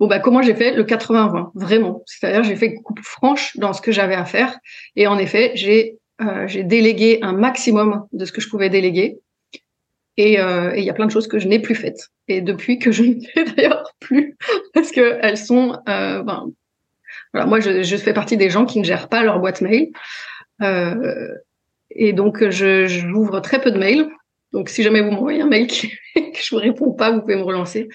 Bon 0.00 0.08
bah 0.08 0.18
comment 0.18 0.42
j'ai 0.42 0.54
fait 0.54 0.74
le 0.74 0.84
80-20 0.84 1.50
vraiment, 1.54 2.02
c'est-à-dire 2.04 2.42
j'ai 2.42 2.56
fait 2.56 2.74
coupe 2.74 3.00
franche 3.00 3.56
dans 3.56 3.72
ce 3.72 3.80
que 3.80 3.92
j'avais 3.92 4.16
à 4.16 4.24
faire. 4.24 4.58
Et 4.96 5.06
en 5.06 5.16
effet 5.18 5.52
j'ai 5.54 5.98
euh, 6.20 6.46
j'ai 6.46 6.64
délégué 6.64 7.20
un 7.22 7.32
maximum 7.32 8.06
de 8.12 8.24
ce 8.24 8.32
que 8.32 8.40
je 8.40 8.48
pouvais 8.48 8.68
déléguer 8.68 9.18
et 10.16 10.40
euh, 10.40 10.72
il 10.76 10.84
y 10.84 10.90
a 10.90 10.94
plein 10.94 11.06
de 11.06 11.10
choses 11.10 11.26
que 11.26 11.38
je 11.38 11.48
n'ai 11.48 11.58
plus 11.58 11.74
faites. 11.74 12.10
Et 12.28 12.40
depuis 12.40 12.78
que 12.78 12.92
je 12.92 13.02
ne 13.02 13.20
fais 13.20 13.44
d'ailleurs 13.56 13.92
plus, 14.00 14.36
parce 14.72 14.90
que 14.90 15.18
elles 15.22 15.38
sont, 15.38 15.78
euh, 15.88 16.22
ben, 16.22 16.46
voilà, 17.32 17.46
moi 17.46 17.60
je, 17.60 17.96
fais 17.96 18.12
partie 18.12 18.36
des 18.36 18.50
gens 18.50 18.64
qui 18.64 18.78
ne 18.78 18.84
gèrent 18.84 19.08
pas 19.08 19.22
leur 19.24 19.40
boîte 19.40 19.60
mail, 19.60 19.90
euh, 20.62 21.34
et 21.90 22.12
donc 22.12 22.48
je 22.48 22.86
j'ouvre 22.86 23.40
très 23.40 23.60
peu 23.60 23.70
de 23.70 23.78
mails. 23.78 24.08
Donc 24.52 24.68
si 24.68 24.82
jamais 24.82 25.00
vous 25.00 25.10
m'envoyez 25.10 25.42
un 25.42 25.48
mail 25.48 25.66
qui, 25.68 25.88
que 26.14 26.40
je 26.40 26.54
vous 26.54 26.60
réponds 26.60 26.92
pas, 26.92 27.10
vous 27.10 27.20
pouvez 27.20 27.36
me 27.36 27.42
relancer. 27.42 27.88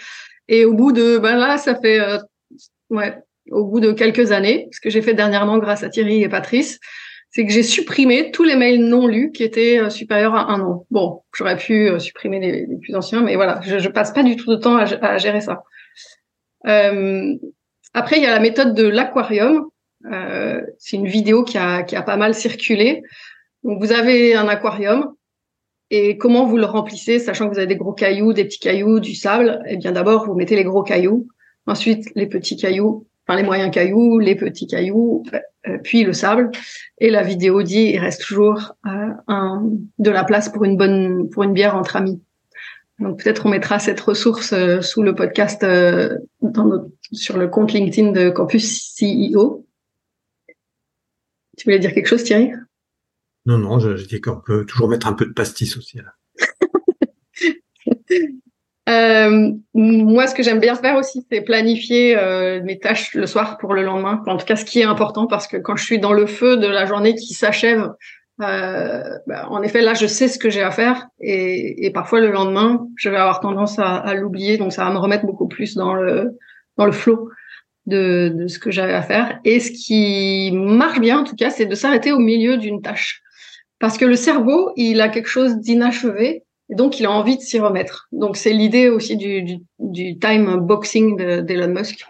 Et 0.47 0.65
au 0.65 0.73
bout 0.73 0.91
de, 0.91 1.17
ben 1.19 1.37
là, 1.37 1.57
ça 1.57 1.75
fait, 1.75 1.99
euh, 1.99 2.17
ouais, 2.89 3.15
au 3.51 3.65
bout 3.65 3.79
de 3.79 3.91
quelques 3.91 4.31
années, 4.31 4.67
ce 4.71 4.81
que 4.81 4.89
j'ai 4.89 5.01
fait 5.01 5.13
dernièrement 5.13 5.59
grâce 5.59 5.83
à 5.83 5.89
Thierry 5.89 6.23
et 6.23 6.29
Patrice, 6.29 6.79
c'est 7.31 7.45
que 7.45 7.51
j'ai 7.51 7.63
supprimé 7.63 8.31
tous 8.31 8.43
les 8.43 8.55
mails 8.55 8.83
non 8.83 9.05
lus 9.05 9.31
qui 9.31 9.43
étaient 9.43 9.79
euh, 9.79 9.89
supérieurs 9.89 10.33
à 10.35 10.51
un 10.51 10.61
an. 10.61 10.85
Bon, 10.89 11.21
j'aurais 11.33 11.57
pu 11.57 11.87
euh, 11.87 11.99
supprimer 11.99 12.39
les, 12.39 12.67
plus 12.77 12.95
anciens, 12.95 13.21
mais 13.21 13.35
voilà, 13.35 13.61
je, 13.63 13.77
je 13.77 13.89
passe 13.89 14.11
pas 14.11 14.23
du 14.23 14.35
tout 14.35 14.49
de 14.49 14.55
temps 14.55 14.77
à, 14.77 15.17
gérer 15.17 15.41
ça. 15.41 15.63
Euh, 16.67 17.35
après, 17.93 18.17
il 18.17 18.23
y 18.23 18.25
a 18.25 18.31
la 18.31 18.39
méthode 18.39 18.73
de 18.73 18.87
l'aquarium. 18.87 19.69
C'est 20.77 20.95
une 20.95 21.07
vidéo 21.07 21.43
qui 21.43 21.57
a, 21.57 21.83
qui 21.83 21.95
a 21.95 22.01
pas 22.01 22.17
mal 22.17 22.33
circulé. 22.33 23.03
Donc, 23.63 23.83
vous 23.83 23.91
avez 23.91 24.33
un 24.33 24.47
aquarium 24.47 25.13
et 25.91 26.17
comment 26.17 26.45
vous 26.45 26.57
le 26.57 26.65
remplissez, 26.65 27.19
sachant 27.19 27.47
que 27.47 27.53
vous 27.53 27.57
avez 27.57 27.67
des 27.67 27.75
gros 27.75 27.93
cailloux, 27.93 28.31
des 28.31 28.45
petits 28.45 28.59
cailloux, 28.59 28.99
du 28.99 29.15
sable. 29.15 29.61
Eh 29.67 29.77
bien, 29.77 29.91
d'abord, 29.91 30.25
vous 30.25 30.35
mettez 30.35 30.55
les 30.55 30.63
gros 30.63 30.83
cailloux. 30.83 31.27
Ensuite, 31.65 32.05
les 32.15 32.27
petits 32.27 32.57
cailloux, 32.57 33.07
enfin 33.27 33.37
les 33.37 33.45
moyens 33.45 33.71
cailloux, 33.71 34.19
les 34.19 34.35
petits 34.35 34.67
cailloux, 34.67 35.23
puis 35.77 36.03
le 36.03 36.13
sable. 36.13 36.51
Et 36.99 37.09
la 37.09 37.23
vidéo 37.23 37.63
dit 37.63 37.91
il 37.93 37.99
reste 37.99 38.23
toujours 38.23 38.75
euh, 38.85 39.09
un, 39.27 39.69
de 39.97 40.11
la 40.11 40.23
place 40.23 40.49
pour 40.49 40.63
une 40.63 40.77
bonne 40.77 41.29
pour 41.29 41.43
une 41.43 41.53
bière 41.53 41.75
entre 41.75 41.95
amis. 41.95 42.21
Donc 42.99 43.23
peut-être 43.23 43.45
on 43.45 43.49
mettra 43.49 43.79
cette 43.79 43.99
ressource 43.99 44.53
euh, 44.53 44.81
sous 44.81 45.03
le 45.03 45.15
podcast 45.15 45.63
euh, 45.63 46.17
dans 46.41 46.65
notre, 46.65 46.89
sur 47.11 47.37
le 47.37 47.47
compte 47.47 47.71
LinkedIn 47.73 48.11
de 48.11 48.29
Campus 48.29 48.95
CEO. 48.99 49.65
Tu 51.57 51.63
voulais 51.65 51.79
dire 51.79 51.93
quelque 51.93 52.07
chose, 52.07 52.23
Thierry? 52.23 52.51
Non, 53.45 53.57
non, 53.57 53.79
je, 53.79 53.95
je 53.95 54.05
dis 54.05 54.21
qu'on 54.21 54.39
peut 54.39 54.65
toujours 54.65 54.89
mettre 54.89 55.07
un 55.07 55.13
peu 55.13 55.25
de 55.25 55.33
pastis 55.33 55.77
aussi. 55.77 55.97
Là. 55.97 56.13
Euh, 58.89 59.51
moi, 59.73 60.27
ce 60.27 60.33
que 60.33 60.41
j'aime 60.41 60.59
bien 60.59 60.75
faire 60.75 60.95
aussi, 60.95 61.25
c'est 61.31 61.41
planifier 61.41 62.17
euh, 62.17 62.61
mes 62.63 62.79
tâches 62.79 63.13
le 63.13 63.27
soir 63.27 63.57
pour 63.57 63.73
le 63.73 63.83
lendemain. 63.83 64.23
En 64.25 64.37
tout 64.37 64.45
cas, 64.45 64.55
ce 64.55 64.65
qui 64.65 64.79
est 64.79 64.85
important, 64.85 65.27
parce 65.27 65.47
que 65.47 65.57
quand 65.57 65.75
je 65.75 65.83
suis 65.83 65.99
dans 65.99 66.13
le 66.13 66.25
feu 66.25 66.57
de 66.57 66.67
la 66.67 66.85
journée 66.85 67.13
qui 67.13 67.33
s'achève, 67.33 67.91
euh, 68.41 69.03
bah, 69.27 69.47
en 69.49 69.61
effet, 69.61 69.81
là, 69.81 69.93
je 69.93 70.07
sais 70.07 70.27
ce 70.27 70.39
que 70.39 70.49
j'ai 70.49 70.63
à 70.63 70.71
faire, 70.71 71.07
et, 71.19 71.85
et, 71.85 71.91
parfois 71.91 72.19
le 72.19 72.31
lendemain, 72.31 72.87
je 72.95 73.09
vais 73.09 73.17
avoir 73.17 73.41
tendance 73.41 73.77
à, 73.77 73.95
à 73.95 74.15
l'oublier, 74.15 74.57
donc 74.57 74.73
ça 74.73 74.85
va 74.85 74.91
me 74.91 74.97
remettre 74.97 75.25
beaucoup 75.25 75.47
plus 75.47 75.75
dans 75.75 75.93
le 75.93 76.37
dans 76.77 76.85
le 76.85 76.93
flot 76.93 77.29
de, 77.85 78.29
de 78.33 78.47
ce 78.47 78.57
que 78.57 78.71
j'avais 78.71 78.93
à 78.93 79.01
faire. 79.01 79.39
Et 79.43 79.59
ce 79.59 79.71
qui 79.71 80.51
marche 80.53 81.01
bien, 81.01 81.19
en 81.19 81.23
tout 81.25 81.35
cas, 81.35 81.49
c'est 81.49 81.65
de 81.65 81.75
s'arrêter 81.75 82.13
au 82.13 82.19
milieu 82.19 82.57
d'une 82.57 82.81
tâche, 82.81 83.21
parce 83.77 83.97
que 83.97 84.05
le 84.05 84.15
cerveau, 84.15 84.71
il 84.77 85.01
a 85.01 85.09
quelque 85.09 85.27
chose 85.27 85.57
d'inachevé 85.57 86.43
donc, 86.69 86.99
il 86.99 87.05
a 87.05 87.11
envie 87.11 87.37
de 87.37 87.41
s'y 87.41 87.59
remettre. 87.59 88.07
Donc, 88.11 88.37
c'est 88.37 88.53
l'idée 88.53 88.89
aussi 88.89 89.17
du, 89.17 89.59
time 90.19 90.57
boxing 90.57 91.17
d'Elon 91.17 91.73
Musk. 91.73 92.05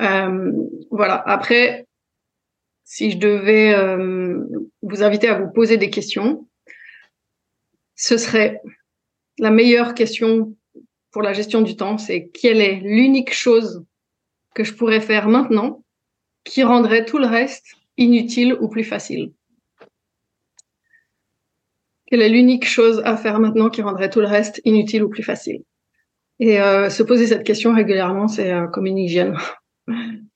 Euh, 0.00 0.52
voilà. 0.90 1.22
Après, 1.26 1.86
si 2.84 3.12
je 3.12 3.18
devais 3.18 3.72
euh, 3.74 4.44
vous 4.82 5.02
inviter 5.02 5.28
à 5.28 5.38
vous 5.38 5.50
poser 5.50 5.76
des 5.76 5.90
questions, 5.90 6.48
ce 7.94 8.16
serait 8.18 8.60
la 9.38 9.50
meilleure 9.50 9.94
question 9.94 10.54
pour 11.12 11.22
la 11.22 11.32
gestion 11.32 11.62
du 11.62 11.76
temps, 11.76 11.98
c'est 11.98 12.28
quelle 12.28 12.60
est 12.60 12.74
l'unique 12.74 13.32
chose 13.32 13.84
que 14.54 14.64
je 14.64 14.74
pourrais 14.74 15.00
faire 15.00 15.28
maintenant 15.28 15.82
qui 16.44 16.62
rendrait 16.62 17.04
tout 17.04 17.18
le 17.18 17.26
reste 17.26 17.76
inutile 17.96 18.54
ou 18.60 18.68
plus 18.68 18.84
facile? 18.84 19.32
Quelle 22.06 22.22
est 22.22 22.28
l'unique 22.28 22.66
chose 22.66 23.02
à 23.04 23.16
faire 23.16 23.40
maintenant 23.40 23.68
qui 23.68 23.82
rendrait 23.82 24.10
tout 24.10 24.20
le 24.20 24.26
reste 24.26 24.60
inutile 24.64 25.02
ou 25.02 25.08
plus 25.08 25.22
facile? 25.22 25.62
Et 26.38 26.60
euh, 26.60 26.90
se 26.90 27.02
poser 27.02 27.26
cette 27.26 27.44
question 27.44 27.74
régulièrement, 27.74 28.28
c'est 28.28 28.52
euh, 28.52 28.66
comme 28.66 28.86
une 28.86 28.98
hygiène. 28.98 29.36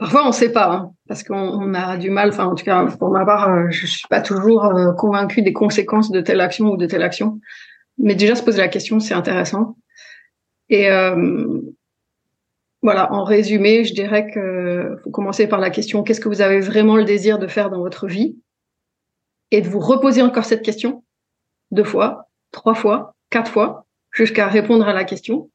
Parfois, 0.00 0.24
on 0.24 0.28
ne 0.28 0.32
sait 0.32 0.50
pas, 0.50 0.72
hein, 0.72 0.94
parce 1.08 1.22
qu'on 1.22 1.74
a 1.74 1.98
du 1.98 2.08
mal. 2.08 2.30
Enfin, 2.30 2.46
en 2.46 2.54
tout 2.54 2.64
cas, 2.64 2.86
pour 2.98 3.10
ma 3.10 3.26
part, 3.26 3.50
euh, 3.50 3.66
je 3.68 3.84
suis 3.86 4.08
pas 4.08 4.22
toujours 4.22 4.64
euh, 4.64 4.92
convaincue 4.94 5.42
des 5.42 5.52
conséquences 5.52 6.10
de 6.10 6.22
telle 6.22 6.40
action 6.40 6.68
ou 6.68 6.78
de 6.78 6.86
telle 6.86 7.02
action. 7.02 7.38
Mais 7.98 8.14
déjà, 8.14 8.34
se 8.34 8.42
poser 8.42 8.58
la 8.58 8.68
question, 8.68 8.98
c'est 8.98 9.12
intéressant. 9.12 9.76
Et 10.70 10.90
euh, 10.90 11.60
voilà, 12.80 13.12
en 13.12 13.24
résumé, 13.24 13.84
je 13.84 13.92
dirais 13.92 14.30
que 14.30 14.96
faut 15.04 15.10
commencer 15.10 15.46
par 15.46 15.60
la 15.60 15.68
question 15.68 16.02
qu'est-ce 16.02 16.20
que 16.20 16.30
vous 16.30 16.40
avez 16.40 16.60
vraiment 16.60 16.96
le 16.96 17.04
désir 17.04 17.38
de 17.38 17.46
faire 17.46 17.68
dans 17.68 17.80
votre 17.80 18.06
vie? 18.06 18.38
Et 19.50 19.60
de 19.60 19.68
vous 19.68 19.80
reposer 19.80 20.22
encore 20.22 20.46
cette 20.46 20.62
question 20.62 21.04
deux 21.70 21.84
fois, 21.84 22.28
trois 22.52 22.74
fois, 22.74 23.14
quatre 23.30 23.50
fois, 23.50 23.86
jusqu'à 24.12 24.48
répondre 24.48 24.88
à 24.88 24.92
la 24.92 25.04
question. 25.04 25.50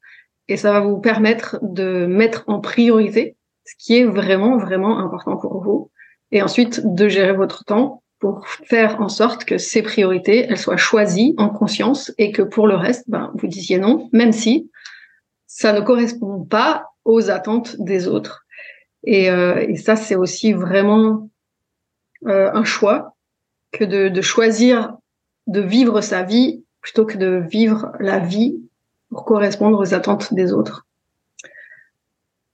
Et 0.48 0.58
ça 0.58 0.72
va 0.72 0.80
vous 0.80 1.00
permettre 1.00 1.60
de 1.62 2.06
mettre 2.06 2.44
en 2.48 2.60
priorité 2.60 3.36
ce 3.66 3.74
qui 3.78 3.98
est 3.98 4.06
vraiment, 4.06 4.58
vraiment 4.58 5.00
important 5.00 5.38
pour 5.38 5.64
vous. 5.64 5.92
Et 6.32 6.42
ensuite, 6.42 6.82
de 6.86 7.08
gérer 7.08 7.34
votre 7.34 7.64
temps 7.64 8.04
pour 8.20 8.48
faire 8.48 9.02
en 9.02 9.10
sorte 9.10 9.46
que 9.46 9.58
ces 9.58 9.82
priorités, 9.82 10.46
elles 10.48 10.58
soient 10.58 10.78
choisies 10.78 11.36
en 11.38 11.50
conscience 11.50 12.12
et 12.18 12.32
que 12.32 12.42
pour 12.42 12.68
le 12.68 12.76
reste, 12.76 13.10
ben, 13.10 13.32
vous 13.36 13.48
disiez 13.48 13.78
non, 13.78 14.10
même 14.14 14.32
si 14.32 14.70
ça 15.48 15.74
ne 15.74 15.82
correspond 15.82 16.44
pas 16.44 16.90
aux 17.04 17.30
attentes 17.30 17.76
des 17.80 18.08
autres. 18.08 18.46
Et, 19.04 19.30
euh, 19.30 19.66
et 19.68 19.76
ça, 19.76 19.96
c'est 19.96 20.16
aussi 20.16 20.54
vraiment 20.54 21.30
euh, 22.28 22.52
un 22.54 22.64
choix 22.64 23.16
que 23.72 23.84
de, 23.84 24.10
de 24.10 24.22
choisir 24.22 24.98
de 25.48 25.62
vivre 25.62 26.02
sa 26.02 26.24
vie 26.24 26.64
plutôt 26.82 27.06
que 27.06 27.18
de 27.18 27.44
vivre 27.50 27.92
la 28.00 28.20
vie 28.20 28.58
pour 29.10 29.26
correspondre 29.26 29.80
aux 29.80 29.94
attentes 29.94 30.34
des 30.34 30.54
autres. 30.54 30.86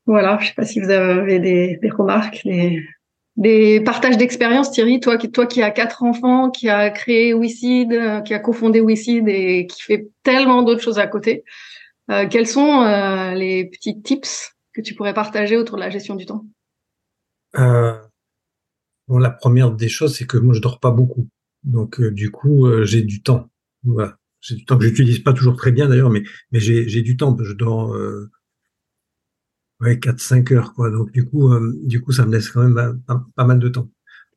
Voilà, 0.05 0.37
je 0.41 0.47
sais 0.47 0.53
pas 0.53 0.65
si 0.65 0.79
vous 0.79 0.89
avez 0.89 1.39
des, 1.39 1.77
des 1.81 1.89
remarques, 1.89 2.41
des, 2.43 2.83
des 3.37 3.81
partages 3.81 4.17
d'expériences, 4.17 4.71
Thierry, 4.71 4.99
toi 4.99 5.17
qui, 5.17 5.31
toi 5.31 5.45
as 5.45 5.71
quatre 5.71 6.03
enfants, 6.03 6.49
qui 6.49 6.69
a 6.69 6.89
créé 6.89 7.33
WeSeed, 7.33 7.93
euh, 7.93 8.21
qui 8.21 8.33
a 8.33 8.39
cofondé 8.39 8.81
WeSeed 8.81 9.27
et 9.27 9.67
qui 9.67 9.81
fait 9.81 10.09
tellement 10.23 10.63
d'autres 10.63 10.81
choses 10.81 10.99
à 10.99 11.07
côté. 11.07 11.43
Euh, 12.09 12.27
quels 12.27 12.47
sont 12.47 12.81
euh, 12.81 13.33
les 13.33 13.65
petits 13.65 14.01
tips 14.01 14.53
que 14.73 14.81
tu 14.81 14.95
pourrais 14.95 15.13
partager 15.13 15.55
autour 15.55 15.77
de 15.77 15.81
la 15.81 15.89
gestion 15.89 16.15
du 16.15 16.25
temps? 16.25 16.45
Euh, 17.57 17.93
La 19.07 19.29
première 19.29 19.71
des 19.71 19.89
choses, 19.89 20.17
c'est 20.17 20.25
que 20.25 20.37
moi, 20.37 20.53
je 20.53 20.61
dors 20.61 20.79
pas 20.79 20.91
beaucoup. 20.91 21.27
Donc, 21.63 21.99
euh, 21.99 22.11
du 22.11 22.31
coup, 22.31 22.65
euh, 22.65 22.85
j'ai 22.85 23.01
du 23.01 23.21
temps. 23.21 23.49
Voilà. 23.83 24.17
J'ai 24.39 24.55
du 24.55 24.65
temps 24.65 24.77
que 24.77 24.85
j'utilise 24.85 25.19
pas 25.19 25.33
toujours 25.33 25.55
très 25.55 25.71
bien 25.71 25.87
d'ailleurs, 25.87 26.09
mais, 26.09 26.23
mais 26.51 26.59
j'ai 26.59 27.01
du 27.01 27.15
temps. 27.17 27.37
Je 27.39 27.53
dors 27.53 27.95
ouais, 29.81 29.97
4-5 29.97 30.53
heures. 30.53 30.73
Quoi. 30.73 30.89
Donc, 30.89 31.11
du 31.11 31.25
coup, 31.25 31.51
du 31.83 32.01
coup, 32.01 32.11
ça 32.11 32.25
me 32.25 32.31
laisse 32.31 32.49
quand 32.49 32.67
même 32.67 33.01
pas, 33.05 33.23
pas 33.35 33.45
mal 33.45 33.59
de 33.59 33.69
temps. 33.69 33.89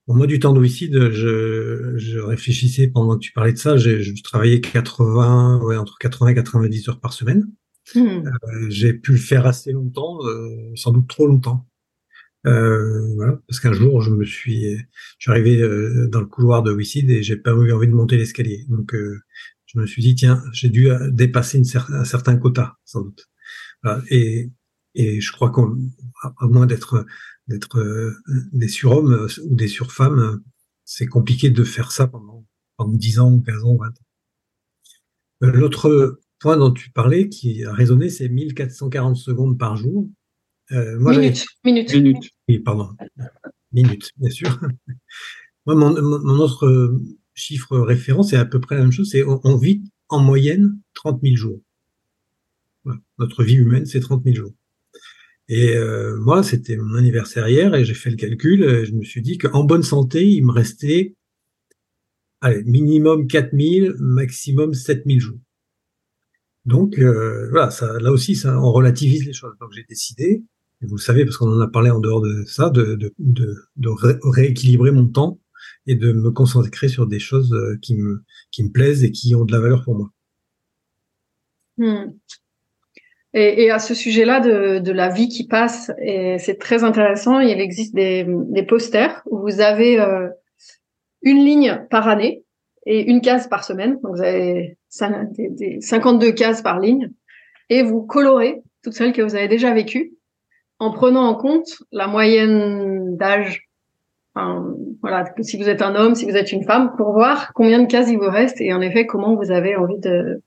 Bon, 0.06 0.14
moi, 0.14 0.26
du 0.26 0.38
temps 0.38 0.52
d'homicide, 0.52 1.10
je, 1.10 1.94
je 1.96 2.18
réfléchissais 2.18 2.88
pendant 2.88 3.14
que 3.14 3.20
tu 3.20 3.32
parlais 3.32 3.54
de 3.54 3.58
ça. 3.58 3.78
Je, 3.78 4.02
je 4.02 4.22
travaillais 4.22 4.60
80, 4.60 5.62
ouais, 5.62 5.78
entre 5.78 5.96
80 5.98 6.28
et 6.28 6.34
90 6.34 6.88
heures 6.90 7.00
par 7.00 7.14
semaine. 7.14 7.50
Hmm. 7.94 8.26
Euh, 8.26 8.70
j'ai 8.70 8.94
pu 8.94 9.12
le 9.12 9.18
faire 9.18 9.46
assez 9.46 9.72
longtemps, 9.72 10.18
euh, 10.26 10.72
sans 10.74 10.90
doute 10.90 11.08
trop 11.08 11.26
longtemps. 11.26 11.66
Euh, 12.46 13.14
voilà, 13.14 13.40
parce 13.48 13.60
qu'un 13.60 13.72
jour, 13.72 14.02
je 14.02 14.10
me 14.10 14.24
suis, 14.24 14.76
je 14.76 14.84
suis 15.18 15.30
arrivé 15.30 15.60
euh, 15.60 16.08
dans 16.08 16.20
le 16.20 16.26
couloir 16.26 16.62
de 16.62 16.72
WeSeed 16.72 17.10
et 17.10 17.22
j'ai 17.22 17.36
pas 17.36 17.52
eu 17.52 17.72
envie 17.72 17.88
de 17.88 17.94
monter 17.94 18.16
l'escalier. 18.16 18.64
Donc, 18.68 18.94
euh, 18.94 19.20
je 19.66 19.78
me 19.78 19.86
suis 19.86 20.02
dit, 20.02 20.14
tiens, 20.14 20.42
j'ai 20.52 20.68
dû 20.68 20.88
dépasser 21.10 21.58
une 21.58 21.64
cer 21.64 21.90
un 21.92 22.04
certain 22.04 22.36
quota, 22.36 22.76
sans 22.84 23.02
doute. 23.02 23.28
Voilà. 23.82 24.02
Et, 24.10 24.50
et 24.94 25.20
je 25.20 25.32
crois 25.32 25.50
qu'à 25.50 26.46
moins 26.46 26.66
d'être 26.66 27.06
d'être 27.48 27.78
euh, 27.78 28.16
des 28.52 28.68
surhommes 28.68 29.12
euh, 29.12 29.28
ou 29.44 29.54
des 29.54 29.68
surfemmes, 29.68 30.18
euh, 30.18 30.44
c'est 30.84 31.06
compliqué 31.06 31.50
de 31.50 31.64
faire 31.64 31.92
ça 31.92 32.06
pendant, 32.06 32.44
pendant 32.76 32.92
10 32.92 33.20
ans, 33.20 33.40
15 33.40 33.64
ans, 33.64 33.76
20 33.76 33.86
ans. 33.88 33.92
L'autre 35.40 36.20
point 36.40 36.56
dont 36.56 36.72
tu 36.72 36.90
parlais, 36.90 37.28
qui 37.28 37.64
a 37.64 37.72
résonné, 37.72 38.08
c'est 38.08 38.28
1440 38.28 39.16
secondes 39.16 39.58
par 39.58 39.76
jour. 39.76 40.08
Euh, 40.72 40.98
moi, 40.98 41.16
minutes, 41.16 41.44
minutes. 41.64 41.94
Minutes. 41.94 42.30
Oui, 42.48 42.58
pardon. 42.58 42.90
Minutes, 43.72 44.10
bien 44.16 44.30
sûr. 44.30 44.48
moi, 45.66 45.74
mon, 45.74 46.00
mon, 46.00 46.38
autre 46.38 46.98
chiffre 47.34 47.78
référent, 47.78 48.22
c'est 48.22 48.36
à 48.36 48.44
peu 48.44 48.60
près 48.60 48.76
la 48.76 48.82
même 48.82 48.92
chose, 48.92 49.10
c'est 49.10 49.24
on, 49.24 49.40
on, 49.44 49.56
vit 49.56 49.82
en 50.08 50.20
moyenne 50.20 50.78
30 50.94 51.20
000 51.22 51.36
jours. 51.36 51.60
Voilà. 52.84 53.00
Notre 53.18 53.44
vie 53.44 53.54
humaine, 53.56 53.86
c'est 53.86 54.00
30 54.00 54.24
000 54.24 54.36
jours. 54.36 54.52
Et 55.48 55.76
euh, 55.76 56.16
moi, 56.18 56.42
c'était 56.42 56.76
mon 56.76 56.94
anniversaire 56.94 57.48
hier 57.48 57.74
et 57.74 57.84
j'ai 57.84 57.94
fait 57.94 58.10
le 58.10 58.16
calcul. 58.16 58.64
Et 58.64 58.86
je 58.86 58.92
me 58.92 59.02
suis 59.02 59.22
dit 59.22 59.36
qu'en 59.38 59.64
bonne 59.64 59.82
santé, 59.82 60.26
il 60.26 60.44
me 60.44 60.52
restait 60.52 61.14
allez, 62.40 62.62
minimum 62.64 63.26
4000, 63.26 63.94
maximum 63.98 64.72
7000 64.72 65.20
jours. 65.20 65.38
Donc 66.64 66.98
euh, 66.98 67.50
voilà, 67.50 67.70
ça, 67.70 67.98
là 68.00 68.10
aussi, 68.10 68.36
ça, 68.36 68.58
on 68.58 68.72
relativise 68.72 69.26
les 69.26 69.34
choses. 69.34 69.54
Donc 69.60 69.70
j'ai 69.72 69.84
décidé, 69.86 70.42
vous 70.84 70.96
le 70.96 71.00
savez 71.00 71.24
parce 71.24 71.36
qu'on 71.36 71.52
en 71.52 71.60
a 71.60 71.68
parlé 71.68 71.90
en 71.90 72.00
dehors 72.00 72.20
de 72.20 72.44
ça, 72.46 72.70
de, 72.70 72.94
de, 72.94 73.12
de, 73.18 73.54
de 73.76 73.88
ré 73.88 74.14
rééquilibrer 74.22 74.90
mon 74.90 75.06
temps 75.06 75.38
et 75.86 75.94
de 75.94 76.12
me 76.12 76.30
concentrer 76.30 76.88
sur 76.88 77.06
des 77.06 77.18
choses 77.18 77.52
euh, 77.52 77.78
qui 77.82 77.94
me, 77.94 78.24
plaisent 78.72 79.04
et 79.04 79.10
qui 79.10 79.34
ont 79.34 79.44
de 79.44 79.52
la 79.52 79.60
valeur 79.60 79.82
pour 79.84 79.96
moi. 79.96 80.10
Hmm. 81.76 82.12
Et, 83.36 83.70
à 83.70 83.80
ce 83.80 83.94
sujet-là 83.94 84.38
de, 84.38 84.92
la 84.92 85.08
vie 85.08 85.28
qui 85.28 85.48
passe, 85.48 85.90
c'est 86.38 86.58
très 86.60 86.84
intéressant. 86.84 87.40
Il 87.40 87.60
existe 87.60 87.92
des, 87.92 88.24
posters 88.68 89.22
où 89.26 89.40
vous 89.40 89.60
avez 89.60 89.98
euh, 89.98 90.28
une 91.20 91.44
ligne 91.44 91.84
par 91.90 92.06
année 92.06 92.44
et 92.86 93.00
une 93.10 93.20
case 93.20 93.48
par 93.48 93.64
semaine. 93.64 93.98
Donc 94.04 94.14
vous 94.14 94.22
avez 94.22 94.78
des, 95.36 95.48
des 95.48 95.80
52 95.80 96.30
cases 96.30 96.62
par 96.62 96.78
ligne 96.78 97.10
et 97.70 97.82
vous 97.82 98.02
colorez 98.02 98.62
toutes 98.84 98.92
celles 98.92 99.12
que 99.12 99.22
vous 99.22 99.34
avez 99.34 99.48
déjà 99.48 99.74
vécues 99.74 100.14
en 100.84 100.90
prenant 100.90 101.26
en 101.26 101.34
compte 101.34 101.82
la 101.92 102.06
moyenne 102.06 103.16
d'âge. 103.16 103.68
Enfin, 104.34 104.74
voilà, 105.00 105.24
si 105.42 105.56
vous 105.56 105.68
êtes 105.68 105.82
un 105.82 105.94
homme, 105.94 106.14
si 106.14 106.24
vous 106.24 106.36
êtes 106.36 106.52
une 106.52 106.64
femme, 106.64 106.94
pour 106.96 107.12
voir 107.12 107.52
combien 107.54 107.80
de 107.80 107.86
cases 107.86 108.10
il 108.10 108.18
vous 108.18 108.30
reste 108.30 108.60
et 108.60 108.72
en 108.72 108.80
effet 108.80 109.06
comment 109.06 109.36
vous 109.36 109.50
avez 109.50 109.76
envie 109.76 109.98
de 109.98 110.42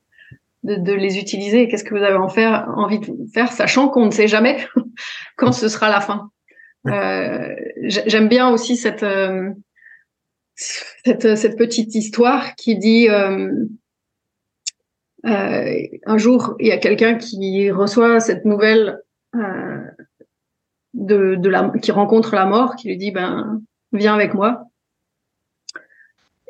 de, 0.64 0.76
de 0.76 0.94
les 0.94 1.18
utiliser 1.18 1.68
Qu'est-ce 1.68 1.84
que 1.84 1.96
vous 1.96 2.04
avez 2.04 2.18
en 2.18 2.30
faire, 2.30 2.68
envie 2.76 3.00
de 3.00 3.08
faire, 3.34 3.52
sachant 3.52 3.90
qu'on 3.90 4.06
ne 4.06 4.12
sait 4.12 4.28
jamais 4.28 4.68
quand 5.38 5.52
ce 5.52 5.70
sera 5.70 5.90
la 5.90 6.02
fin 6.02 6.30
euh, 6.88 7.56
J'aime 7.84 8.28
bien 8.28 8.50
aussi 8.50 8.76
cette, 8.76 9.04
euh, 9.04 9.50
cette, 10.56 11.36
cette 11.36 11.58
petite 11.58 11.96
histoire 11.96 12.56
qui 12.56 12.78
dit 12.78 13.10
euh, 13.10 13.52
euh 15.26 15.74
un 16.06 16.18
jour 16.18 16.56
il 16.60 16.68
y 16.68 16.72
a 16.72 16.78
quelqu'un 16.78 17.16
qui 17.16 17.72
reçoit 17.72 18.20
cette 18.20 18.46
nouvelle 18.46 19.02
euh, 19.36 19.78
de, 20.94 21.36
de 21.36 21.50
la 21.50 21.72
qui 21.82 21.92
rencontre 21.92 22.36
la 22.36 22.46
mort, 22.46 22.76
qui 22.76 22.88
lui 22.88 22.98
dit 22.98 23.12
ben 23.12 23.62
viens 23.92 24.14
avec 24.14 24.34
moi. 24.34 24.64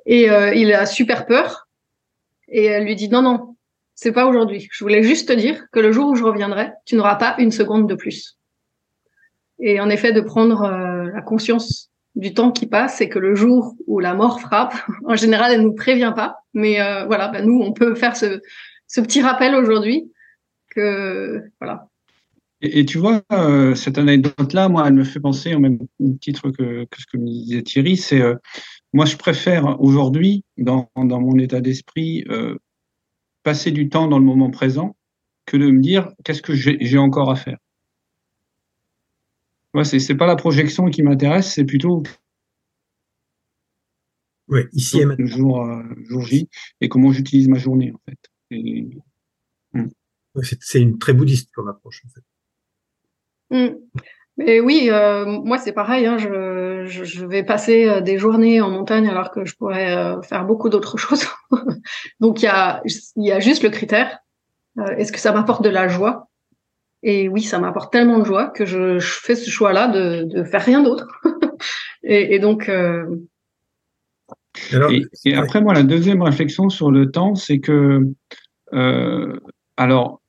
Et 0.06 0.30
euh, 0.30 0.54
il 0.54 0.74
a 0.74 0.86
super 0.86 1.26
peur 1.26 1.68
et 2.48 2.66
elle 2.66 2.86
lui 2.86 2.96
dit 2.96 3.10
non 3.10 3.22
non 3.22 3.58
c'est 3.98 4.12
pas 4.12 4.28
aujourd'hui. 4.28 4.70
Je 4.72 4.84
voulais 4.84 5.02
juste 5.02 5.28
te 5.28 5.34
dire 5.34 5.66
que 5.72 5.80
le 5.80 5.92
jour 5.92 6.10
où 6.10 6.16
je 6.16 6.24
reviendrai, 6.24 6.72
tu 6.86 6.96
n'auras 6.96 7.16
pas 7.16 7.36
une 7.40 7.52
seconde 7.52 7.90
de 7.90 7.96
plus. 7.96 8.38
Et 9.60 9.80
en 9.80 9.90
effet, 9.90 10.14
de 10.14 10.22
prendre 10.22 10.62
euh, 10.62 11.10
la 11.12 11.22
conscience 11.22 11.90
du 12.14 12.36
temps 12.36 12.52
qui 12.52 12.68
passe 12.68 13.02
et 13.02 13.10
que 13.10 13.18
le 13.18 13.34
jour 13.34 13.76
où 13.88 14.00
la 14.00 14.14
mort 14.14 14.40
frappe, 14.40 14.76
en 15.06 15.16
général, 15.16 15.52
elle 15.52 15.62
nous 15.62 15.74
prévient 15.74 16.14
pas. 16.16 16.38
Mais 16.54 16.80
euh, 16.80 17.06
voilà, 17.06 17.30
ben 17.30 17.44
nous, 17.44 17.60
on 17.60 17.74
peut 17.74 17.96
faire 17.96 18.16
ce, 18.16 18.40
ce 18.86 19.02
petit 19.02 19.22
rappel 19.22 19.56
aujourd'hui 19.56 20.12
que 20.70 21.42
voilà. 21.60 21.88
Et, 22.62 22.80
et 22.80 22.86
tu 22.86 22.98
vois, 22.98 23.24
euh, 23.32 23.76
cette 23.76 23.98
anecdote-là, 23.98 24.70
moi, 24.70 24.88
elle 24.88 24.94
me 24.94 25.04
fait 25.04 25.20
penser 25.20 25.54
au 25.54 25.60
même 25.60 25.80
titre 26.20 26.52
que, 26.52 26.86
que 26.86 27.02
ce 27.02 27.06
que 27.06 27.18
me 27.18 27.28
disait 27.28 27.62
Thierry. 27.62 27.98
C'est 27.98 28.22
euh, 28.22 28.36
moi, 28.94 29.06
je 29.06 29.16
préfère 29.18 29.80
aujourd'hui, 29.82 30.44
dans, 30.58 30.90
dans 30.96 31.22
mon 31.22 31.38
état 31.38 31.62
d'esprit, 31.62 32.24
euh, 32.30 32.58
passer 33.44 33.72
du 33.72 33.90
temps 33.90 34.08
dans 34.08 34.20
le 34.20 34.26
moment 34.26 34.50
présent 34.50 34.96
que 35.46 35.58
de 35.58 35.70
me 35.70 35.80
dire 35.80 36.12
qu'est-ce 36.24 36.42
que 36.42 36.54
j'ai 36.54 36.98
encore 36.98 37.32
à 37.32 37.36
faire? 37.36 37.58
Moi, 39.74 39.86
c'est 39.86 40.00
c'est 40.00 40.16
pas 40.16 40.26
la 40.26 40.36
projection 40.36 40.90
qui 40.90 41.04
m'intéresse, 41.04 41.54
c'est 41.54 41.64
plutôt 41.64 42.04
Oui, 44.48 44.62
ici 44.74 45.00
et 45.00 45.06
maintenant. 45.06 45.26
Le 45.26 45.32
jour, 45.32 45.62
euh, 45.62 45.84
jour 46.10 46.26
J, 46.26 46.50
et 46.82 46.90
comment 46.90 47.12
j'utilise 47.12 47.48
ma 47.48 47.58
journée, 47.58 47.92
en 47.92 48.00
fait. 48.10 48.20
Et... 48.52 48.90
Hmm. 49.74 49.90
C'est 50.62 50.80
une 50.80 50.98
très 50.98 51.14
bouddhiste 51.14 51.52
comme 51.52 51.68
approche, 51.68 52.04
en 52.06 52.10
fait. 52.10 52.22
Hmm. 53.50 53.70
Mais 54.38 54.60
oui, 54.60 54.90
euh, 54.92 55.26
moi 55.26 55.58
c'est 55.58 55.72
pareil. 55.72 56.06
Hein, 56.06 56.18
je, 56.20 56.86
je, 56.86 57.04
je, 57.04 57.26
vais 57.26 57.44
passer 57.44 57.88
euh, 57.88 58.02
des 58.02 58.20
journées 58.20 58.62
en 58.62 58.70
montagne 58.70 59.08
alors 59.08 59.32
que 59.32 59.46
je 59.46 59.56
pourrais 59.56 59.96
euh, 59.96 60.22
faire 60.22 60.46
beaucoup 60.46 60.70
d'autres 60.70 60.98
choses. 60.98 61.26
Donc 62.20 62.42
il 62.42 62.46
y 62.46 62.50
a, 62.50 62.82
il 62.86 63.26
y 63.26 63.32
a 63.32 63.40
juste 63.40 63.64
le 63.64 63.70
critère. 63.70 64.20
Euh, 64.78 64.96
est-ce 64.98 65.12
que 65.12 65.20
ça 65.20 65.32
m'apporte 65.32 65.64
de 65.64 65.70
la 65.70 65.88
joie? 65.88 66.30
Et 67.02 67.30
oui, 67.30 67.42
ça 67.42 67.60
m'apporte 67.60 67.92
tellement 67.92 68.20
de 68.20 68.26
joie 68.26 68.48
que 68.48 68.66
je, 68.66 69.00
je 69.00 69.12
fais 69.12 69.36
ce 69.36 69.50
choix-là 69.50 69.88
de, 69.88 70.24
de 70.24 70.44
faire 70.44 70.64
rien 70.64 70.84
d'autre. 70.84 71.08
et, 72.04 72.36
et, 72.36 72.40
donc. 72.40 72.70
Alors, 72.70 73.08
et, 74.92 75.04
et, 75.26 75.36
après 75.36 75.62
moi, 75.62 75.74
la 75.74 75.84
deuxième 75.84 76.22
réflexion 76.22 76.70
sur 76.70 76.92
le 76.92 77.12
temps, 77.12 77.36
c'est 77.36 77.60
que 77.60 78.02
alors 79.78 80.22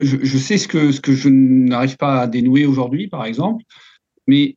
je, 0.00 0.38
sais 0.38 0.58
ce 0.58 0.68
que, 0.68 0.90
je 0.90 1.28
n'arrive 1.28 1.96
pas 1.96 2.20
à 2.20 2.26
dénouer 2.26 2.66
aujourd'hui, 2.66 3.08
par 3.08 3.24
exemple, 3.24 3.64
mais 4.26 4.56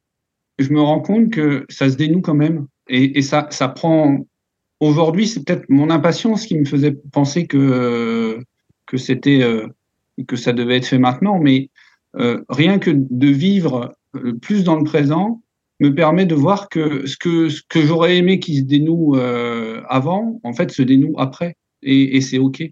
je 0.60 0.72
me 0.72 0.82
rends 0.82 1.02
compte 1.02 1.30
que 1.30 1.66
ça 1.70 1.90
se 1.90 1.96
dénoue 1.96 2.22
quand 2.22 2.36
même. 2.36 2.68
Et, 2.90 3.22
ça, 3.22 3.44
prend. 3.76 4.26
Aujourd'hui, 4.80 5.28
c'est 5.28 5.44
peut-être 5.44 5.66
mon 5.70 5.90
impatience 5.90 6.46
qui 6.46 6.58
me 6.58 6.66
faisait 6.66 6.96
penser 7.12 7.48
que, 7.48 8.40
c'était. 8.96 9.42
Euh, 9.42 9.68
que 10.28 10.36
ça 10.36 10.52
devait 10.52 10.78
être 10.78 10.88
fait 10.88 10.98
maintenant, 10.98 11.38
mais 11.38 11.70
euh, 12.16 12.44
rien 12.50 12.80
que 12.80 12.90
de 12.92 13.28
vivre 13.28 13.96
euh, 14.16 14.34
plus 14.34 14.64
dans 14.64 14.76
le 14.76 14.84
présent 14.84 15.44
me 15.80 15.94
permet 15.94 16.26
de 16.26 16.34
voir 16.34 16.70
que 16.70 17.06
ce 17.06 17.16
que, 17.18 17.50
j'aurais 17.86 18.18
aimé 18.18 18.40
qui 18.40 18.58
se 18.58 18.64
dénoue 18.64 19.16
avant, 19.88 20.40
en 20.44 20.54
fait, 20.54 20.72
se 20.72 20.82
dénoue 20.82 21.14
après. 21.20 21.56
Et 21.84 22.20
c'est 22.22 22.40
OK. 22.40 22.64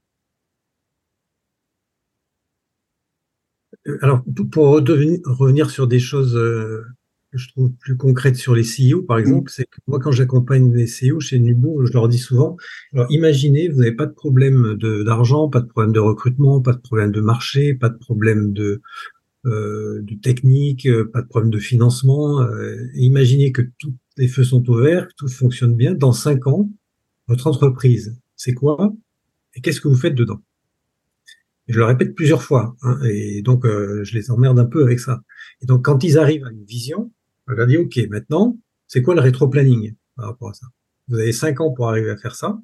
Alors, 4.01 4.23
pour 4.51 4.65
revenir 4.69 5.69
sur 5.69 5.87
des 5.87 5.99
choses 5.99 6.35
euh, 6.35 6.83
que 7.31 7.37
je 7.37 7.49
trouve 7.49 7.71
plus 7.73 7.97
concrètes 7.97 8.35
sur 8.35 8.55
les 8.55 8.63
CEO, 8.63 9.03
par 9.03 9.19
exemple, 9.19 9.51
c'est 9.51 9.65
que 9.65 9.77
moi, 9.87 9.99
quand 9.99 10.11
j'accompagne 10.11 10.73
les 10.73 10.87
CEO 10.87 11.19
chez 11.19 11.37
Nubo, 11.37 11.85
je 11.85 11.93
leur 11.93 12.07
dis 12.07 12.17
souvent, 12.17 12.57
alors 12.93 13.05
imaginez, 13.11 13.69
vous 13.69 13.79
n'avez 13.79 13.91
pas 13.91 14.07
de 14.07 14.13
problème 14.13 14.75
d'argent, 14.75 15.49
pas 15.49 15.61
de 15.61 15.67
problème 15.67 15.91
de 15.91 15.99
recrutement, 15.99 16.61
pas 16.61 16.73
de 16.73 16.79
problème 16.79 17.11
de 17.11 17.21
marché, 17.21 17.75
pas 17.75 17.89
de 17.89 17.97
problème 17.97 18.53
de, 18.53 18.81
euh, 19.45 20.01
de 20.01 20.15
technique, 20.15 20.87
pas 21.13 21.21
de 21.21 21.27
problème 21.27 21.51
de 21.51 21.59
financement. 21.59 22.41
Euh, 22.41 22.87
imaginez 22.95 23.51
que 23.51 23.61
tous 23.77 23.93
les 24.17 24.27
feux 24.27 24.43
sont 24.43 24.67
ouverts, 24.67 25.07
que 25.09 25.13
tout 25.15 25.27
fonctionne 25.27 25.75
bien. 25.75 25.93
Dans 25.93 26.13
cinq 26.13 26.47
ans, 26.47 26.69
votre 27.27 27.45
entreprise, 27.45 28.17
c'est 28.35 28.53
quoi? 28.53 28.93
Et 29.53 29.61
qu'est-ce 29.61 29.79
que 29.81 29.87
vous 29.87 29.95
faites 29.95 30.15
dedans? 30.15 30.41
Je 31.67 31.79
le 31.79 31.85
répète 31.85 32.15
plusieurs 32.15 32.43
fois, 32.43 32.75
hein, 32.83 32.99
et 33.03 33.41
donc 33.41 33.65
euh, 33.65 34.03
je 34.03 34.13
les 34.13 34.29
emmerde 34.29 34.59
un 34.59 34.65
peu 34.65 34.83
avec 34.83 34.99
ça. 34.99 35.21
Et 35.61 35.65
donc 35.65 35.83
quand 35.85 36.03
ils 36.03 36.17
arrivent 36.17 36.45
à 36.45 36.51
une 36.51 36.63
vision, 36.65 37.11
je 37.47 37.53
leur 37.53 37.67
dis 37.67 37.77
ok, 37.77 37.99
maintenant, 38.09 38.57
c'est 38.87 39.01
quoi 39.01 39.15
le 39.15 39.21
rétro-planning 39.21 39.95
par 40.15 40.27
rapport 40.27 40.49
à 40.49 40.53
ça? 40.53 40.67
Vous 41.07 41.17
avez 41.17 41.31
cinq 41.31 41.61
ans 41.61 41.71
pour 41.71 41.89
arriver 41.89 42.09
à 42.09 42.17
faire 42.17 42.35
ça. 42.35 42.59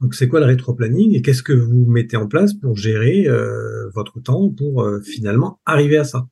Donc 0.00 0.14
c'est 0.14 0.28
quoi 0.28 0.40
le 0.40 0.46
rétro-planning 0.46 1.14
et 1.14 1.22
qu'est-ce 1.22 1.42
que 1.42 1.52
vous 1.52 1.84
mettez 1.86 2.16
en 2.16 2.28
place 2.28 2.54
pour 2.54 2.76
gérer 2.76 3.26
euh, 3.26 3.88
votre 3.94 4.20
temps 4.20 4.50
pour 4.50 4.82
euh, 4.82 5.00
finalement 5.00 5.60
arriver 5.66 5.96
à 5.96 6.04
ça? 6.04 6.28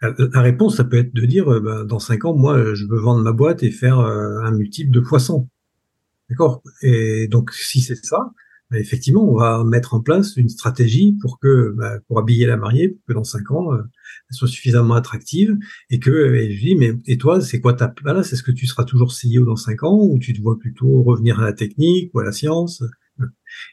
La 0.00 0.42
réponse, 0.42 0.76
ça 0.76 0.84
peut 0.84 0.98
être 0.98 1.12
de 1.12 1.26
dire, 1.26 1.60
ben, 1.60 1.84
dans 1.84 1.98
cinq 1.98 2.24
ans, 2.24 2.32
moi, 2.32 2.72
je 2.74 2.86
veux 2.86 3.00
vendre 3.00 3.24
ma 3.24 3.32
boîte 3.32 3.64
et 3.64 3.72
faire 3.72 3.98
un 3.98 4.52
multiple 4.52 4.92
de 4.92 5.00
poissons. 5.00 5.48
D'accord? 6.30 6.62
Et 6.82 7.26
donc, 7.26 7.52
si 7.52 7.80
c'est 7.80 7.96
ça, 7.96 8.30
effectivement, 8.74 9.24
on 9.24 9.36
va 9.36 9.64
mettre 9.64 9.94
en 9.94 10.00
place 10.00 10.36
une 10.36 10.48
stratégie 10.48 11.16
pour 11.20 11.38
que, 11.38 11.74
bah, 11.76 11.98
pour 12.06 12.18
habiller 12.18 12.46
la 12.46 12.56
mariée, 12.56 12.88
pour 12.88 13.04
que 13.06 13.12
dans 13.14 13.24
cinq 13.24 13.50
ans, 13.50 13.72
euh, 13.72 13.78
elle 14.30 14.36
soit 14.36 14.48
suffisamment 14.48 14.94
attractive 14.94 15.56
et 15.90 15.98
que, 15.98 16.34
et 16.34 16.54
je 16.54 16.60
dis, 16.60 16.76
mais 16.76 16.92
et 17.06 17.16
toi, 17.16 17.40
c'est 17.40 17.60
quoi 17.60 17.72
ta 17.72 17.88
place 17.88 18.32
Est-ce 18.32 18.42
que 18.42 18.52
tu 18.52 18.66
seras 18.66 18.84
toujours 18.84 19.12
CEO 19.12 19.44
dans 19.44 19.56
cinq 19.56 19.84
ans 19.84 19.98
ou 19.98 20.18
tu 20.18 20.34
te 20.34 20.42
vois 20.42 20.58
plutôt 20.58 21.02
revenir 21.02 21.40
à 21.40 21.44
la 21.44 21.52
technique 21.52 22.10
ou 22.14 22.20
à 22.20 22.24
la 22.24 22.32
science? 22.32 22.82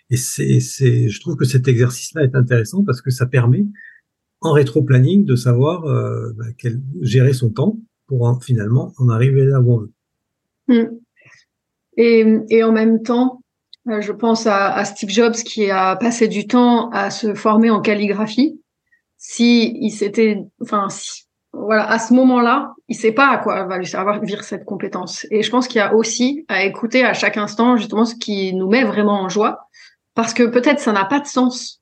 Et 0.10 0.18
c'est, 0.18 0.60
c'est, 0.60 1.10
je 1.10 1.20
trouve 1.20 1.36
que 1.36 1.46
cet 1.46 1.68
exercice-là 1.68 2.24
est 2.24 2.36
intéressant 2.36 2.84
parce 2.84 3.02
que 3.02 3.12
ça 3.12 3.26
permet, 3.26 3.66
en 4.42 4.54
rétro-planning, 4.54 5.26
de 5.26 5.36
savoir 5.36 5.86
euh, 5.86 6.32
bah, 6.38 6.46
quel, 6.58 6.82
gérer 7.02 7.34
son 7.34 7.50
temps 7.50 7.78
pour 8.08 8.24
en, 8.24 8.40
finalement 8.40 8.94
en 8.98 9.10
arriver 9.10 9.44
là 9.44 9.60
où 9.62 9.74
on 9.74 9.80
veut. 9.80 9.92
Mmh. 10.68 10.96
Et, 11.98 12.26
et 12.50 12.64
en 12.64 12.72
même 12.72 13.04
temps, 13.04 13.42
je 13.88 14.12
pense 14.12 14.48
à, 14.48 14.84
Steve 14.86 15.10
Jobs 15.10 15.36
qui 15.36 15.70
a 15.70 15.96
passé 15.96 16.28
du 16.28 16.48
temps 16.48 16.90
à 16.90 17.10
se 17.10 17.34
former 17.34 17.70
en 17.70 17.82
calligraphie. 17.82 18.60
Si 19.18 19.78
il 19.80 19.92
s'était, 19.92 20.44
enfin, 20.62 20.90
si, 20.90 21.26
voilà, 21.54 21.90
à 21.90 22.00
ce 22.00 22.14
moment-là, 22.14 22.74
il 22.90 22.96
sait 22.96 23.12
pas 23.12 23.30
à 23.30 23.38
quoi 23.38 23.64
va 23.64 23.78
lui 23.78 23.88
servir 23.88 24.44
cette 24.44 24.66
compétence. 24.66 25.26
Et 25.32 25.42
je 25.42 25.50
pense 25.50 25.68
qu'il 25.68 25.78
y 25.78 25.82
a 25.82 25.96
aussi 25.96 26.46
à 26.48 26.64
écouter 26.64 27.04
à 27.04 27.14
chaque 27.14 27.38
instant 27.38 27.78
justement 27.78 28.06
ce 28.06 28.16
qui 28.16 28.54
nous 28.54 28.68
met 28.68 28.84
vraiment 28.84 29.22
en 29.22 29.30
joie, 29.30 29.68
parce 30.16 30.34
que 30.34 30.44
peut-être 30.44 30.80
ça 30.80 30.92
n'a 30.92 31.06
pas 31.06 31.20
de 31.20 31.28
sens 31.28 31.82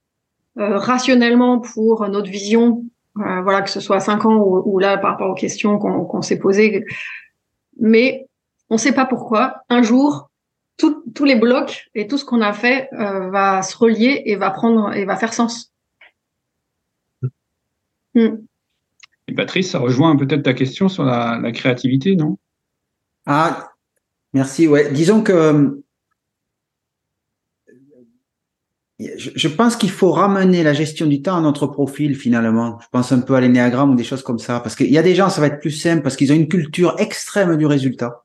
euh, 0.59 0.77
rationnellement 0.77 1.59
pour 1.59 2.07
notre 2.07 2.29
vision, 2.29 2.83
euh, 3.17 3.41
voilà, 3.41 3.61
que 3.61 3.69
ce 3.69 3.79
soit 3.79 3.97
à 3.97 3.99
cinq 3.99 4.25
ans 4.25 4.35
ou, 4.35 4.77
là 4.77 4.97
par 4.97 5.11
rapport 5.11 5.31
aux 5.31 5.35
questions 5.35 5.79
qu'on 5.79 6.21
s'est 6.21 6.39
posées, 6.39 6.85
mais 7.79 8.27
on 8.69 8.75
ne 8.75 8.79
sait 8.79 8.93
pas 8.93 9.05
pourquoi. 9.05 9.63
Un 9.69 9.81
jour, 9.81 10.29
tous 11.13 11.25
les 11.25 11.35
blocs 11.35 11.89
et 11.95 12.07
tout 12.07 12.17
ce 12.17 12.25
qu'on 12.25 12.41
a 12.41 12.53
fait 12.53 12.89
euh, 12.93 13.29
va 13.29 13.61
se 13.61 13.75
relier 13.77 14.23
et 14.25 14.35
va 14.35 14.51
prendre 14.51 14.93
et 14.93 15.05
va 15.05 15.15
faire 15.15 15.33
sens. 15.33 15.71
Mm. 18.15 18.29
Et 19.27 19.33
Patrice, 19.33 19.71
ça 19.71 19.79
rejoint 19.79 20.15
peut-être 20.15 20.43
ta 20.43 20.53
question 20.53 20.89
sur 20.89 21.03
la, 21.03 21.39
la, 21.41 21.51
créativité, 21.51 22.15
non? 22.15 22.37
Ah, 23.25 23.71
merci. 24.33 24.67
Ouais, 24.67 24.91
disons 24.91 25.23
que 25.23 25.81
je, 28.99 29.31
je 29.35 29.47
pense 29.47 29.75
qu'il 29.75 29.89
faut 29.89 30.11
ramener 30.11 30.63
la 30.63 30.73
gestion 30.73 31.07
du 31.07 31.21
temps 31.21 31.37
à 31.37 31.41
notre 31.41 31.67
profil 31.67 32.15
finalement. 32.15 32.79
Je 32.81 32.87
pense 32.91 33.11
un 33.11 33.21
peu 33.21 33.35
à 33.35 33.41
l'énéagramme 33.41 33.91
ou 33.91 33.95
des 33.95 34.03
choses 34.03 34.23
comme 34.23 34.39
ça, 34.39 34.59
parce 34.59 34.75
qu'il 34.75 34.91
y 34.91 34.97
a 34.97 35.03
des 35.03 35.15
gens, 35.15 35.29
ça 35.29 35.41
va 35.41 35.47
être 35.47 35.59
plus 35.59 35.71
simple 35.71 36.03
parce 36.03 36.15
qu'ils 36.15 36.31
ont 36.31 36.35
une 36.35 36.47
culture 36.47 36.95
extrême 36.99 37.55
du 37.57 37.65
résultat. 37.65 38.22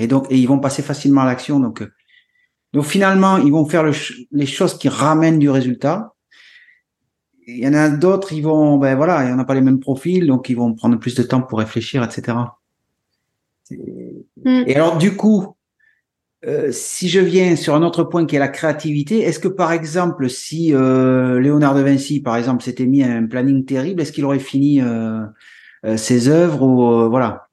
Et 0.00 0.06
donc, 0.06 0.26
et 0.30 0.38
ils 0.38 0.48
vont 0.48 0.58
passer 0.58 0.82
facilement 0.82 1.20
à 1.20 1.26
l'action. 1.26 1.60
Donc, 1.60 1.82
euh, 1.82 1.92
donc 2.72 2.84
finalement, 2.84 3.36
ils 3.36 3.52
vont 3.52 3.66
faire 3.66 3.82
le, 3.82 3.92
les 4.32 4.46
choses 4.46 4.78
qui 4.78 4.88
ramènent 4.88 5.38
du 5.38 5.50
résultat. 5.50 6.14
Il 7.46 7.58
y 7.58 7.68
en 7.68 7.74
a 7.74 7.90
d'autres, 7.90 8.32
ils 8.32 8.42
vont, 8.42 8.78
ben 8.78 8.96
voilà, 8.96 9.24
il 9.24 9.26
n'y 9.26 9.32
en 9.32 9.38
a 9.38 9.44
pas 9.44 9.54
les 9.54 9.60
mêmes 9.60 9.80
profils, 9.80 10.26
donc 10.26 10.48
ils 10.48 10.56
vont 10.56 10.72
prendre 10.74 10.96
plus 10.96 11.14
de 11.14 11.22
temps 11.22 11.42
pour 11.42 11.58
réfléchir, 11.58 12.02
etc. 12.02 12.38
Mm. 13.70 14.64
Et 14.66 14.76
alors, 14.76 14.96
du 14.96 15.16
coup, 15.16 15.56
euh, 16.46 16.70
si 16.72 17.08
je 17.08 17.20
viens 17.20 17.54
sur 17.56 17.74
un 17.74 17.82
autre 17.82 18.04
point 18.04 18.24
qui 18.24 18.36
est 18.36 18.38
la 18.38 18.48
créativité, 18.48 19.20
est-ce 19.20 19.38
que 19.38 19.48
par 19.48 19.72
exemple, 19.72 20.30
si 20.30 20.72
euh, 20.72 21.40
Léonard 21.40 21.74
de 21.74 21.82
Vinci, 21.82 22.20
par 22.20 22.36
exemple, 22.36 22.62
s'était 22.62 22.86
mis 22.86 23.02
un 23.02 23.26
planning 23.26 23.64
terrible, 23.66 24.00
est-ce 24.00 24.12
qu'il 24.12 24.24
aurait 24.24 24.38
fini 24.38 24.80
euh, 24.80 25.24
euh 25.84 25.96
ses 25.96 26.28
œuvres 26.28 26.62
ou 26.62 26.84
euh, 26.84 27.08
voilà? 27.08 27.49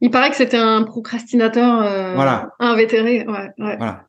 Il 0.00 0.10
paraît 0.10 0.30
que 0.30 0.36
c'était 0.36 0.56
un 0.56 0.82
procrastinateur 0.84 1.82
euh, 1.82 2.14
voilà. 2.14 2.50
invétéré. 2.60 3.26
Ouais, 3.26 3.50
ouais. 3.58 3.76
Voilà. 3.76 4.08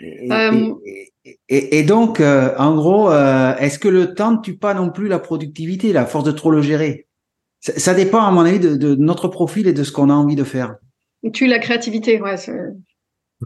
Et, 0.00 0.30
euh, 0.30 0.74
et, 0.84 1.38
et, 1.48 1.78
et 1.78 1.82
donc, 1.82 2.20
euh, 2.20 2.54
en 2.58 2.74
gros, 2.74 3.10
euh, 3.10 3.56
est-ce 3.56 3.78
que 3.78 3.88
le 3.88 4.14
temps 4.14 4.32
ne 4.32 4.40
tue 4.40 4.56
pas 4.56 4.74
non 4.74 4.90
plus 4.90 5.08
la 5.08 5.18
productivité, 5.18 5.92
la 5.92 6.06
force 6.06 6.24
de 6.24 6.32
trop 6.32 6.50
le 6.50 6.62
gérer? 6.62 7.06
Ça, 7.60 7.78
ça, 7.78 7.94
dépend, 7.94 8.24
à 8.24 8.30
mon 8.30 8.42
avis, 8.42 8.60
de, 8.60 8.76
de, 8.76 8.94
notre 8.94 9.28
profil 9.28 9.66
et 9.66 9.72
de 9.72 9.82
ce 9.82 9.92
qu'on 9.92 10.10
a 10.10 10.14
envie 10.14 10.36
de 10.36 10.44
faire. 10.44 10.76
Il 11.22 11.32
tue 11.32 11.46
la 11.46 11.58
créativité, 11.58 12.20
ouais. 12.20 12.36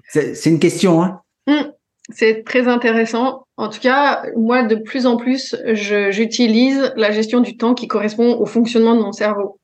C'est 0.08 0.46
une 0.46 0.60
question, 0.60 1.02
hein. 1.02 1.20
Mmh. 1.46 1.70
C'est 2.10 2.44
très 2.44 2.68
intéressant. 2.68 3.46
En 3.56 3.70
tout 3.70 3.80
cas, 3.80 4.24
moi, 4.36 4.62
de 4.62 4.76
plus 4.76 5.06
en 5.06 5.16
plus, 5.16 5.56
j'utilise 5.72 6.92
la 6.96 7.10
gestion 7.10 7.40
du 7.40 7.56
temps 7.56 7.74
qui 7.74 7.88
correspond 7.88 8.36
au 8.38 8.44
fonctionnement 8.44 8.94
de 8.94 9.00
mon 9.00 9.12
cerveau. 9.12 9.58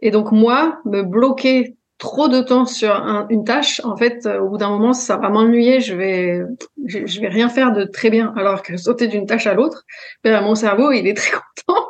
Et 0.00 0.10
donc 0.10 0.32
moi, 0.32 0.80
me 0.84 1.02
bloquer 1.02 1.76
trop 1.98 2.28
de 2.28 2.40
temps 2.40 2.66
sur 2.66 2.94
un, 2.94 3.26
une 3.30 3.44
tâche, 3.44 3.80
en 3.84 3.96
fait, 3.96 4.26
euh, 4.26 4.40
au 4.40 4.50
bout 4.50 4.58
d'un 4.58 4.70
moment, 4.70 4.92
ça 4.92 5.16
va 5.16 5.28
m'ennuyer. 5.28 5.80
Je 5.80 5.94
vais, 5.94 6.42
je, 6.86 7.06
je, 7.06 7.20
vais 7.20 7.28
rien 7.28 7.48
faire 7.48 7.72
de 7.72 7.84
très 7.84 8.10
bien. 8.10 8.32
Alors 8.36 8.62
que 8.62 8.76
sauter 8.76 9.06
d'une 9.06 9.26
tâche 9.26 9.46
à 9.46 9.54
l'autre, 9.54 9.84
ben, 10.22 10.40
mon 10.42 10.54
cerveau, 10.54 10.92
il 10.92 11.06
est 11.06 11.14
très 11.16 11.32
content 11.32 11.88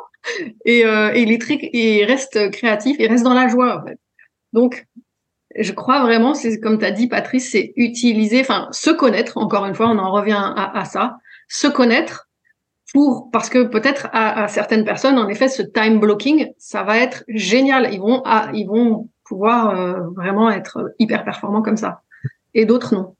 et, 0.65 0.85
euh, 0.85 1.13
et 1.13 1.21
il 1.21 1.31
est 1.31 1.41
très, 1.41 1.59
il 1.73 2.03
reste 2.05 2.51
créatif, 2.51 2.95
il 2.99 3.07
reste 3.07 3.23
dans 3.23 3.33
la 3.33 3.47
joie. 3.47 3.81
En 3.81 3.87
fait. 3.87 3.99
Donc, 4.53 4.85
je 5.57 5.71
crois 5.71 6.01
vraiment, 6.01 6.33
c'est 6.33 6.59
comme 6.59 6.79
tu 6.79 6.85
as 6.85 6.91
dit, 6.91 7.07
Patrice, 7.07 7.51
c'est 7.51 7.73
utiliser, 7.75 8.41
enfin, 8.41 8.67
se 8.71 8.91
connaître. 8.91 9.37
Encore 9.37 9.65
une 9.65 9.75
fois, 9.75 9.89
on 9.89 9.97
en 9.97 10.11
revient 10.11 10.33
à, 10.37 10.77
à 10.77 10.85
ça, 10.85 11.17
se 11.47 11.67
connaître 11.67 12.24
pour 12.93 13.29
parce 13.31 13.49
que 13.49 13.63
peut-être 13.63 14.07
à, 14.13 14.47
certaines 14.47 14.85
personnes, 14.85 15.17
en 15.17 15.27
effet, 15.27 15.47
ce 15.47 15.61
time 15.61 15.99
blocking, 15.99 16.47
ça 16.57 16.83
va 16.83 16.97
être 16.97 17.23
génial. 17.27 17.93
Ils 17.93 17.99
vont, 17.99 18.23
ils 18.53 18.65
vont 18.65 19.09
pouvoir 19.25 19.77
euh, 19.77 20.09
vraiment 20.15 20.49
être 20.51 20.93
hyper 20.99 21.25
performants 21.25 21.61
comme 21.61 21.77
ça. 21.77 22.01
et 22.53 22.65
d'autres 22.65 22.95
non. 22.95 23.15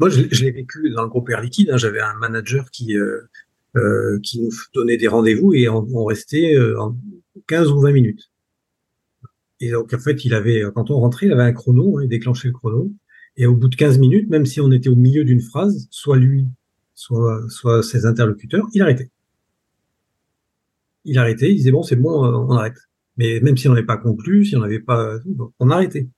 Moi, 0.00 0.10
je, 0.10 0.22
l'ai 0.22 0.50
vécu 0.50 0.90
dans 0.90 1.02
le 1.02 1.08
groupe 1.08 1.30
Air 1.30 1.40
Liquide. 1.40 1.70
Hein. 1.70 1.78
J'avais 1.78 2.00
un 2.00 2.14
manager 2.14 2.70
qui, 2.70 2.96
euh, 2.96 3.20
euh, 3.76 4.18
qui 4.22 4.42
nous 4.42 4.50
donnait 4.74 4.98
des 4.98 5.08
rendez-vous 5.08 5.54
et 5.54 5.68
on, 5.68 6.04
restait 6.04 6.54
en 6.78 6.94
15 7.46 7.70
ou 7.70 7.80
20 7.80 7.92
minutes. 7.92 8.30
Et 9.60 9.70
donc, 9.70 9.94
en 9.94 9.98
fait, 9.98 10.24
il 10.26 10.34
avait, 10.34 10.64
quand 10.74 10.90
on 10.90 11.00
rentrait, 11.00 11.26
il 11.26 11.32
avait 11.32 11.44
un 11.44 11.52
chrono, 11.52 11.98
hein, 11.98 12.02
il 12.02 12.08
déclenchait 12.08 12.48
le 12.48 12.54
chrono. 12.54 12.90
Et 13.38 13.46
au 13.46 13.54
bout 13.54 13.68
de 13.68 13.76
15 13.76 13.98
minutes, 13.98 14.28
même 14.28 14.44
si 14.44 14.60
on 14.60 14.70
était 14.70 14.88
au 14.88 14.96
milieu 14.96 15.24
d'une 15.24 15.40
phrase, 15.40 15.88
soit 15.90 16.16
lui, 16.16 16.46
soit, 16.96 17.44
soit 17.48 17.84
ses 17.84 18.06
interlocuteurs, 18.06 18.66
il 18.74 18.82
arrêtait. 18.82 19.10
Il 21.04 21.16
arrêtait, 21.18 21.52
il 21.52 21.56
disait 21.56 21.70
bon, 21.70 21.84
c'est 21.84 21.94
bon, 21.94 22.24
on 22.24 22.56
arrête. 22.56 22.78
Mais 23.16 23.38
même 23.40 23.56
si 23.56 23.68
on 23.68 23.74
n'avait 23.74 23.86
pas 23.86 23.96
conclu, 23.96 24.44
si 24.44 24.56
on 24.56 24.60
n'avait 24.60 24.80
pas, 24.80 25.18
on 25.60 25.70
arrêtait 25.70 26.08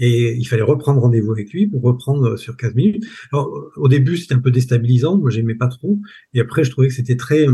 et 0.00 0.34
il 0.34 0.44
fallait 0.46 0.62
reprendre 0.62 1.00
rendez-vous 1.00 1.32
avec 1.32 1.52
lui 1.52 1.66
pour 1.66 1.82
reprendre 1.82 2.36
sur 2.36 2.56
15 2.56 2.74
minutes. 2.74 3.04
Alors, 3.32 3.70
au 3.76 3.86
début, 3.86 4.16
c'était 4.16 4.34
un 4.34 4.40
peu 4.40 4.50
déstabilisant, 4.50 5.18
moi 5.18 5.30
j'aimais 5.30 5.54
pas 5.54 5.68
trop, 5.68 5.98
et 6.32 6.40
après 6.40 6.64
je 6.64 6.70
trouvais 6.70 6.88
que 6.88 6.94
c'était 6.94 7.16
très, 7.16 7.46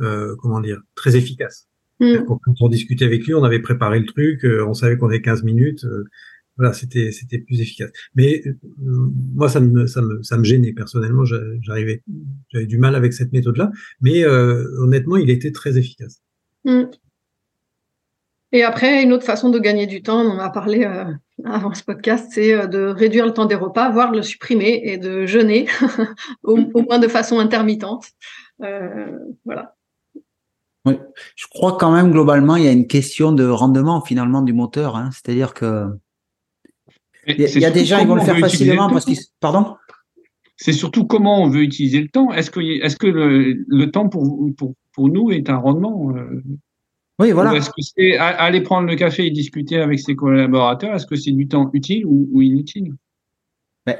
euh, 0.00 0.36
comment 0.36 0.60
dire, 0.60 0.80
très 0.94 1.16
efficace. 1.16 1.68
Mm. 1.98 2.24
Quand 2.26 2.38
on 2.60 2.68
discutait 2.68 3.06
avec 3.06 3.26
lui, 3.26 3.34
on 3.34 3.44
avait 3.44 3.60
préparé 3.60 3.98
le 3.98 4.06
truc, 4.06 4.44
euh, 4.44 4.64
on 4.66 4.74
savait 4.74 4.98
qu'on 4.98 5.08
avait 5.08 5.22
15 5.22 5.42
minutes, 5.42 5.84
euh, 5.84 6.04
voilà, 6.60 6.74
c'était 6.74 7.10
c'était 7.10 7.38
plus 7.38 7.60
efficace. 7.60 7.90
Mais 8.14 8.42
euh, 8.46 8.52
moi, 9.34 9.48
ça 9.48 9.60
me 9.60 9.86
ça 9.86 10.02
me 10.02 10.22
ça 10.22 10.36
me 10.36 10.44
gênait 10.44 10.72
personnellement, 10.72 11.24
j'arrivais, 11.24 12.02
j'avais 12.48 12.66
du 12.66 12.78
mal 12.78 12.94
avec 12.94 13.12
cette 13.12 13.32
méthode-là, 13.32 13.70
mais 14.00 14.24
honnêtement, 14.24 15.16
il 15.16 15.30
était 15.30 15.52
très 15.52 15.78
efficace. 15.78 16.22
Mm. 16.64 16.84
Et 18.52 18.64
après, 18.64 19.02
une 19.02 19.12
autre 19.12 19.24
façon 19.24 19.48
de 19.50 19.58
gagner 19.60 19.86
du 19.86 20.02
temps, 20.02 20.20
on 20.20 20.30
en 20.30 20.38
a 20.38 20.50
parlé 20.50 20.84
euh, 20.84 21.04
avant 21.44 21.72
ce 21.72 21.84
podcast, 21.84 22.30
c'est 22.32 22.52
euh, 22.52 22.66
de 22.66 22.84
réduire 22.86 23.24
le 23.24 23.32
temps 23.32 23.46
des 23.46 23.54
repas, 23.54 23.90
voire 23.90 24.10
le 24.10 24.22
supprimer 24.22 24.80
et 24.84 24.98
de 24.98 25.24
jeûner, 25.24 25.68
au, 26.42 26.56
moins 26.56 26.98
de 26.98 27.06
façon 27.06 27.38
intermittente. 27.38 28.06
Euh, 28.62 29.18
voilà. 29.44 29.76
Oui. 30.84 30.98
Je 31.36 31.46
crois 31.48 31.76
quand 31.78 31.92
même 31.92 32.10
globalement, 32.10 32.56
il 32.56 32.64
y 32.64 32.68
a 32.68 32.72
une 32.72 32.88
question 32.88 33.32
de 33.32 33.46
rendement 33.46 34.00
finalement 34.00 34.42
du 34.42 34.52
moteur. 34.52 34.96
Hein. 34.96 35.10
C'est-à-dire 35.12 35.54
que 35.54 35.86
il 37.38 37.60
y, 37.60 37.64
a 37.64 37.70
des 37.70 37.84
gens 37.84 38.00
qui 38.00 38.06
vont 38.06 38.14
le 38.14 38.22
faire 38.22 38.38
facilement 38.38 38.88
parce 38.88 39.04
qu'ils. 39.04 39.18
Pardon? 39.40 39.76
C'est 40.56 40.72
surtout 40.72 41.06
comment 41.06 41.42
on 41.42 41.48
veut 41.48 41.62
utiliser 41.62 42.00
le 42.00 42.08
temps. 42.08 42.32
Est-ce 42.32 42.50
que, 42.50 42.60
le, 43.06 43.64
le 43.66 43.90
temps 43.90 44.08
pour, 44.08 44.50
pour, 44.58 44.74
pour 44.92 45.08
nous 45.08 45.30
est 45.30 45.48
un 45.48 45.56
rendement 45.56 46.12
oui, 47.20 47.32
voilà. 47.32 47.52
est-ce 47.54 47.68
que 47.68 47.82
c'est 47.82 48.16
aller 48.16 48.62
prendre 48.62 48.88
le 48.88 48.96
café 48.96 49.26
et 49.26 49.30
discuter 49.30 49.76
avec 49.76 50.00
ses 50.00 50.16
collaborateurs 50.16 50.94
Est-ce 50.94 51.06
que 51.06 51.16
c'est 51.16 51.32
du 51.32 51.48
temps 51.48 51.68
utile 51.74 52.06
ou, 52.06 52.40
inutile? 52.40 52.94
Ben, 53.84 53.98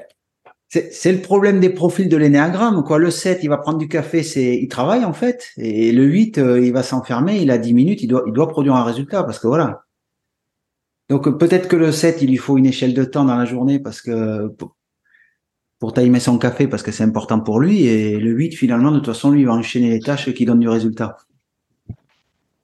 c'est 0.68 1.12
le 1.12 1.20
problème 1.20 1.60
des 1.60 1.68
profils 1.68 2.08
de 2.08 2.16
l'énéagramme. 2.16 2.82
Quoi. 2.82 2.98
Le 2.98 3.10
7, 3.10 3.40
il 3.42 3.50
va 3.50 3.58
prendre 3.58 3.76
du 3.76 3.88
café, 3.88 4.22
c'est 4.22 4.56
il 4.56 4.68
travaille 4.68 5.04
en 5.04 5.12
fait. 5.12 5.50
Et 5.58 5.92
le 5.92 6.04
8, 6.04 6.38
euh, 6.38 6.64
il 6.64 6.72
va 6.72 6.82
s'enfermer, 6.82 7.42
il 7.42 7.50
a 7.50 7.58
10 7.58 7.74
minutes, 7.74 8.02
il 8.02 8.06
doit, 8.06 8.22
il 8.26 8.32
doit 8.32 8.48
produire 8.48 8.74
un 8.74 8.84
résultat 8.84 9.22
parce 9.22 9.38
que 9.38 9.48
voilà. 9.48 9.82
Donc 11.10 11.38
peut-être 11.38 11.68
que 11.68 11.76
le 11.76 11.90
7, 11.90 12.22
il 12.22 12.30
lui 12.30 12.36
faut 12.36 12.56
une 12.56 12.66
échelle 12.66 12.94
de 12.94 13.04
temps 13.04 13.24
dans 13.24 13.36
la 13.36 13.44
journée 13.44 13.80
parce 13.80 14.00
que 14.00 14.46
pour, 14.46 14.76
pour 15.80 15.92
timer 15.92 16.20
son 16.20 16.38
café 16.38 16.68
parce 16.68 16.84
que 16.84 16.92
c'est 16.92 17.02
important 17.02 17.40
pour 17.40 17.58
lui. 17.58 17.84
Et 17.86 18.18
le 18.18 18.30
8, 18.30 18.54
finalement, 18.54 18.92
de 18.92 18.98
toute 18.98 19.06
façon, 19.06 19.32
lui, 19.32 19.40
il 19.40 19.46
va 19.46 19.54
enchaîner 19.54 19.90
les 19.90 20.00
tâches 20.00 20.32
qui 20.32 20.44
donnent 20.44 20.60
du 20.60 20.68
résultat. 20.68 21.16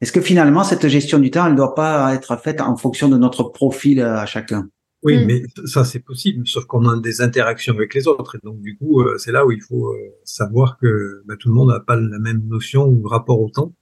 Est-ce 0.00 0.12
que 0.12 0.20
finalement, 0.20 0.62
cette 0.62 0.86
gestion 0.86 1.18
du 1.18 1.30
temps, 1.30 1.46
elle 1.46 1.52
ne 1.52 1.56
doit 1.56 1.74
pas 1.74 2.14
être 2.14 2.36
faite 2.36 2.60
en 2.60 2.76
fonction 2.76 3.08
de 3.08 3.16
notre 3.16 3.42
profil 3.44 4.00
à 4.00 4.26
chacun? 4.26 4.68
Oui, 5.02 5.18
hmm. 5.18 5.26
mais 5.26 5.42
ça, 5.64 5.84
c'est 5.84 6.00
possible, 6.00 6.46
sauf 6.46 6.66
qu'on 6.66 6.86
a 6.88 7.00
des 7.00 7.22
interactions 7.22 7.74
avec 7.74 7.94
les 7.94 8.06
autres. 8.06 8.36
Et 8.36 8.40
donc, 8.44 8.60
du 8.60 8.76
coup, 8.76 9.00
euh, 9.00 9.18
c'est 9.18 9.32
là 9.32 9.44
où 9.44 9.50
il 9.50 9.60
faut 9.60 9.88
euh, 9.88 9.96
savoir 10.24 10.78
que 10.78 11.22
bah, 11.26 11.34
tout 11.38 11.48
le 11.48 11.54
monde 11.54 11.70
n'a 11.70 11.80
pas 11.80 11.96
la 11.96 12.18
même 12.18 12.42
notion 12.46 12.86
ou 12.86 13.02
rapport 13.08 13.40
au 13.40 13.50
temps. 13.50 13.72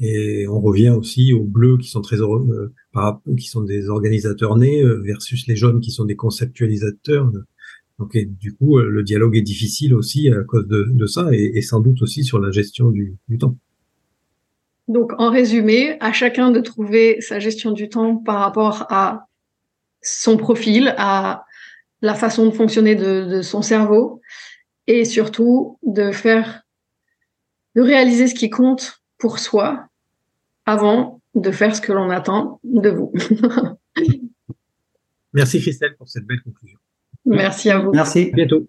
Et 0.00 0.46
on 0.48 0.60
revient 0.60 0.90
aussi 0.90 1.32
aux 1.32 1.44
bleus 1.44 1.78
qui 1.78 1.88
sont 1.88 2.00
très 2.00 2.20
euh, 2.20 2.72
qui 3.38 3.48
sont 3.48 3.62
des 3.62 3.88
organisateurs 3.88 4.56
nés 4.56 4.82
versus 5.04 5.46
les 5.46 5.56
jaunes 5.56 5.80
qui 5.80 5.92
sont 5.92 6.04
des 6.04 6.16
conceptualisateurs. 6.16 7.30
Donc, 8.00 8.16
du 8.16 8.54
coup, 8.54 8.78
le 8.78 9.02
dialogue 9.04 9.36
est 9.36 9.42
difficile 9.42 9.94
aussi 9.94 10.28
à 10.28 10.42
cause 10.42 10.66
de, 10.66 11.06
ça 11.06 11.28
et, 11.32 11.62
sans 11.62 11.78
doute 11.78 12.02
aussi 12.02 12.24
sur 12.24 12.40
la 12.40 12.50
gestion 12.50 12.90
du 12.90 13.38
temps. 13.38 13.56
Donc, 14.88 15.12
en 15.18 15.30
résumé, 15.30 15.96
à 16.00 16.12
chacun 16.12 16.50
de 16.50 16.60
trouver 16.60 17.20
sa 17.20 17.38
gestion 17.38 17.72
du 17.72 17.88
temps 17.88 18.16
par 18.16 18.40
rapport 18.40 18.86
à 18.90 19.28
son 20.02 20.36
profil, 20.36 20.94
à 20.98 21.44
la 22.02 22.14
façon 22.14 22.46
de 22.46 22.50
fonctionner 22.50 22.94
de, 22.94 23.40
son 23.40 23.62
cerveau, 23.62 24.20
et 24.86 25.06
surtout 25.06 25.78
de 25.82 26.12
faire, 26.12 26.62
de 27.74 27.80
réaliser 27.80 28.26
ce 28.26 28.34
qui 28.34 28.50
compte 28.50 29.02
pour 29.24 29.38
soi 29.38 29.88
avant 30.66 31.22
de 31.34 31.50
faire 31.50 31.74
ce 31.74 31.80
que 31.80 31.94
l'on 31.94 32.10
attend 32.10 32.60
de 32.62 32.90
vous. 32.90 33.10
Merci 35.32 35.62
Christelle 35.62 35.96
pour 35.96 36.10
cette 36.10 36.26
belle 36.26 36.42
conclusion. 36.42 36.78
Merci 37.24 37.70
à 37.70 37.78
vous. 37.78 37.92
Merci. 37.92 38.30
bientôt. 38.34 38.68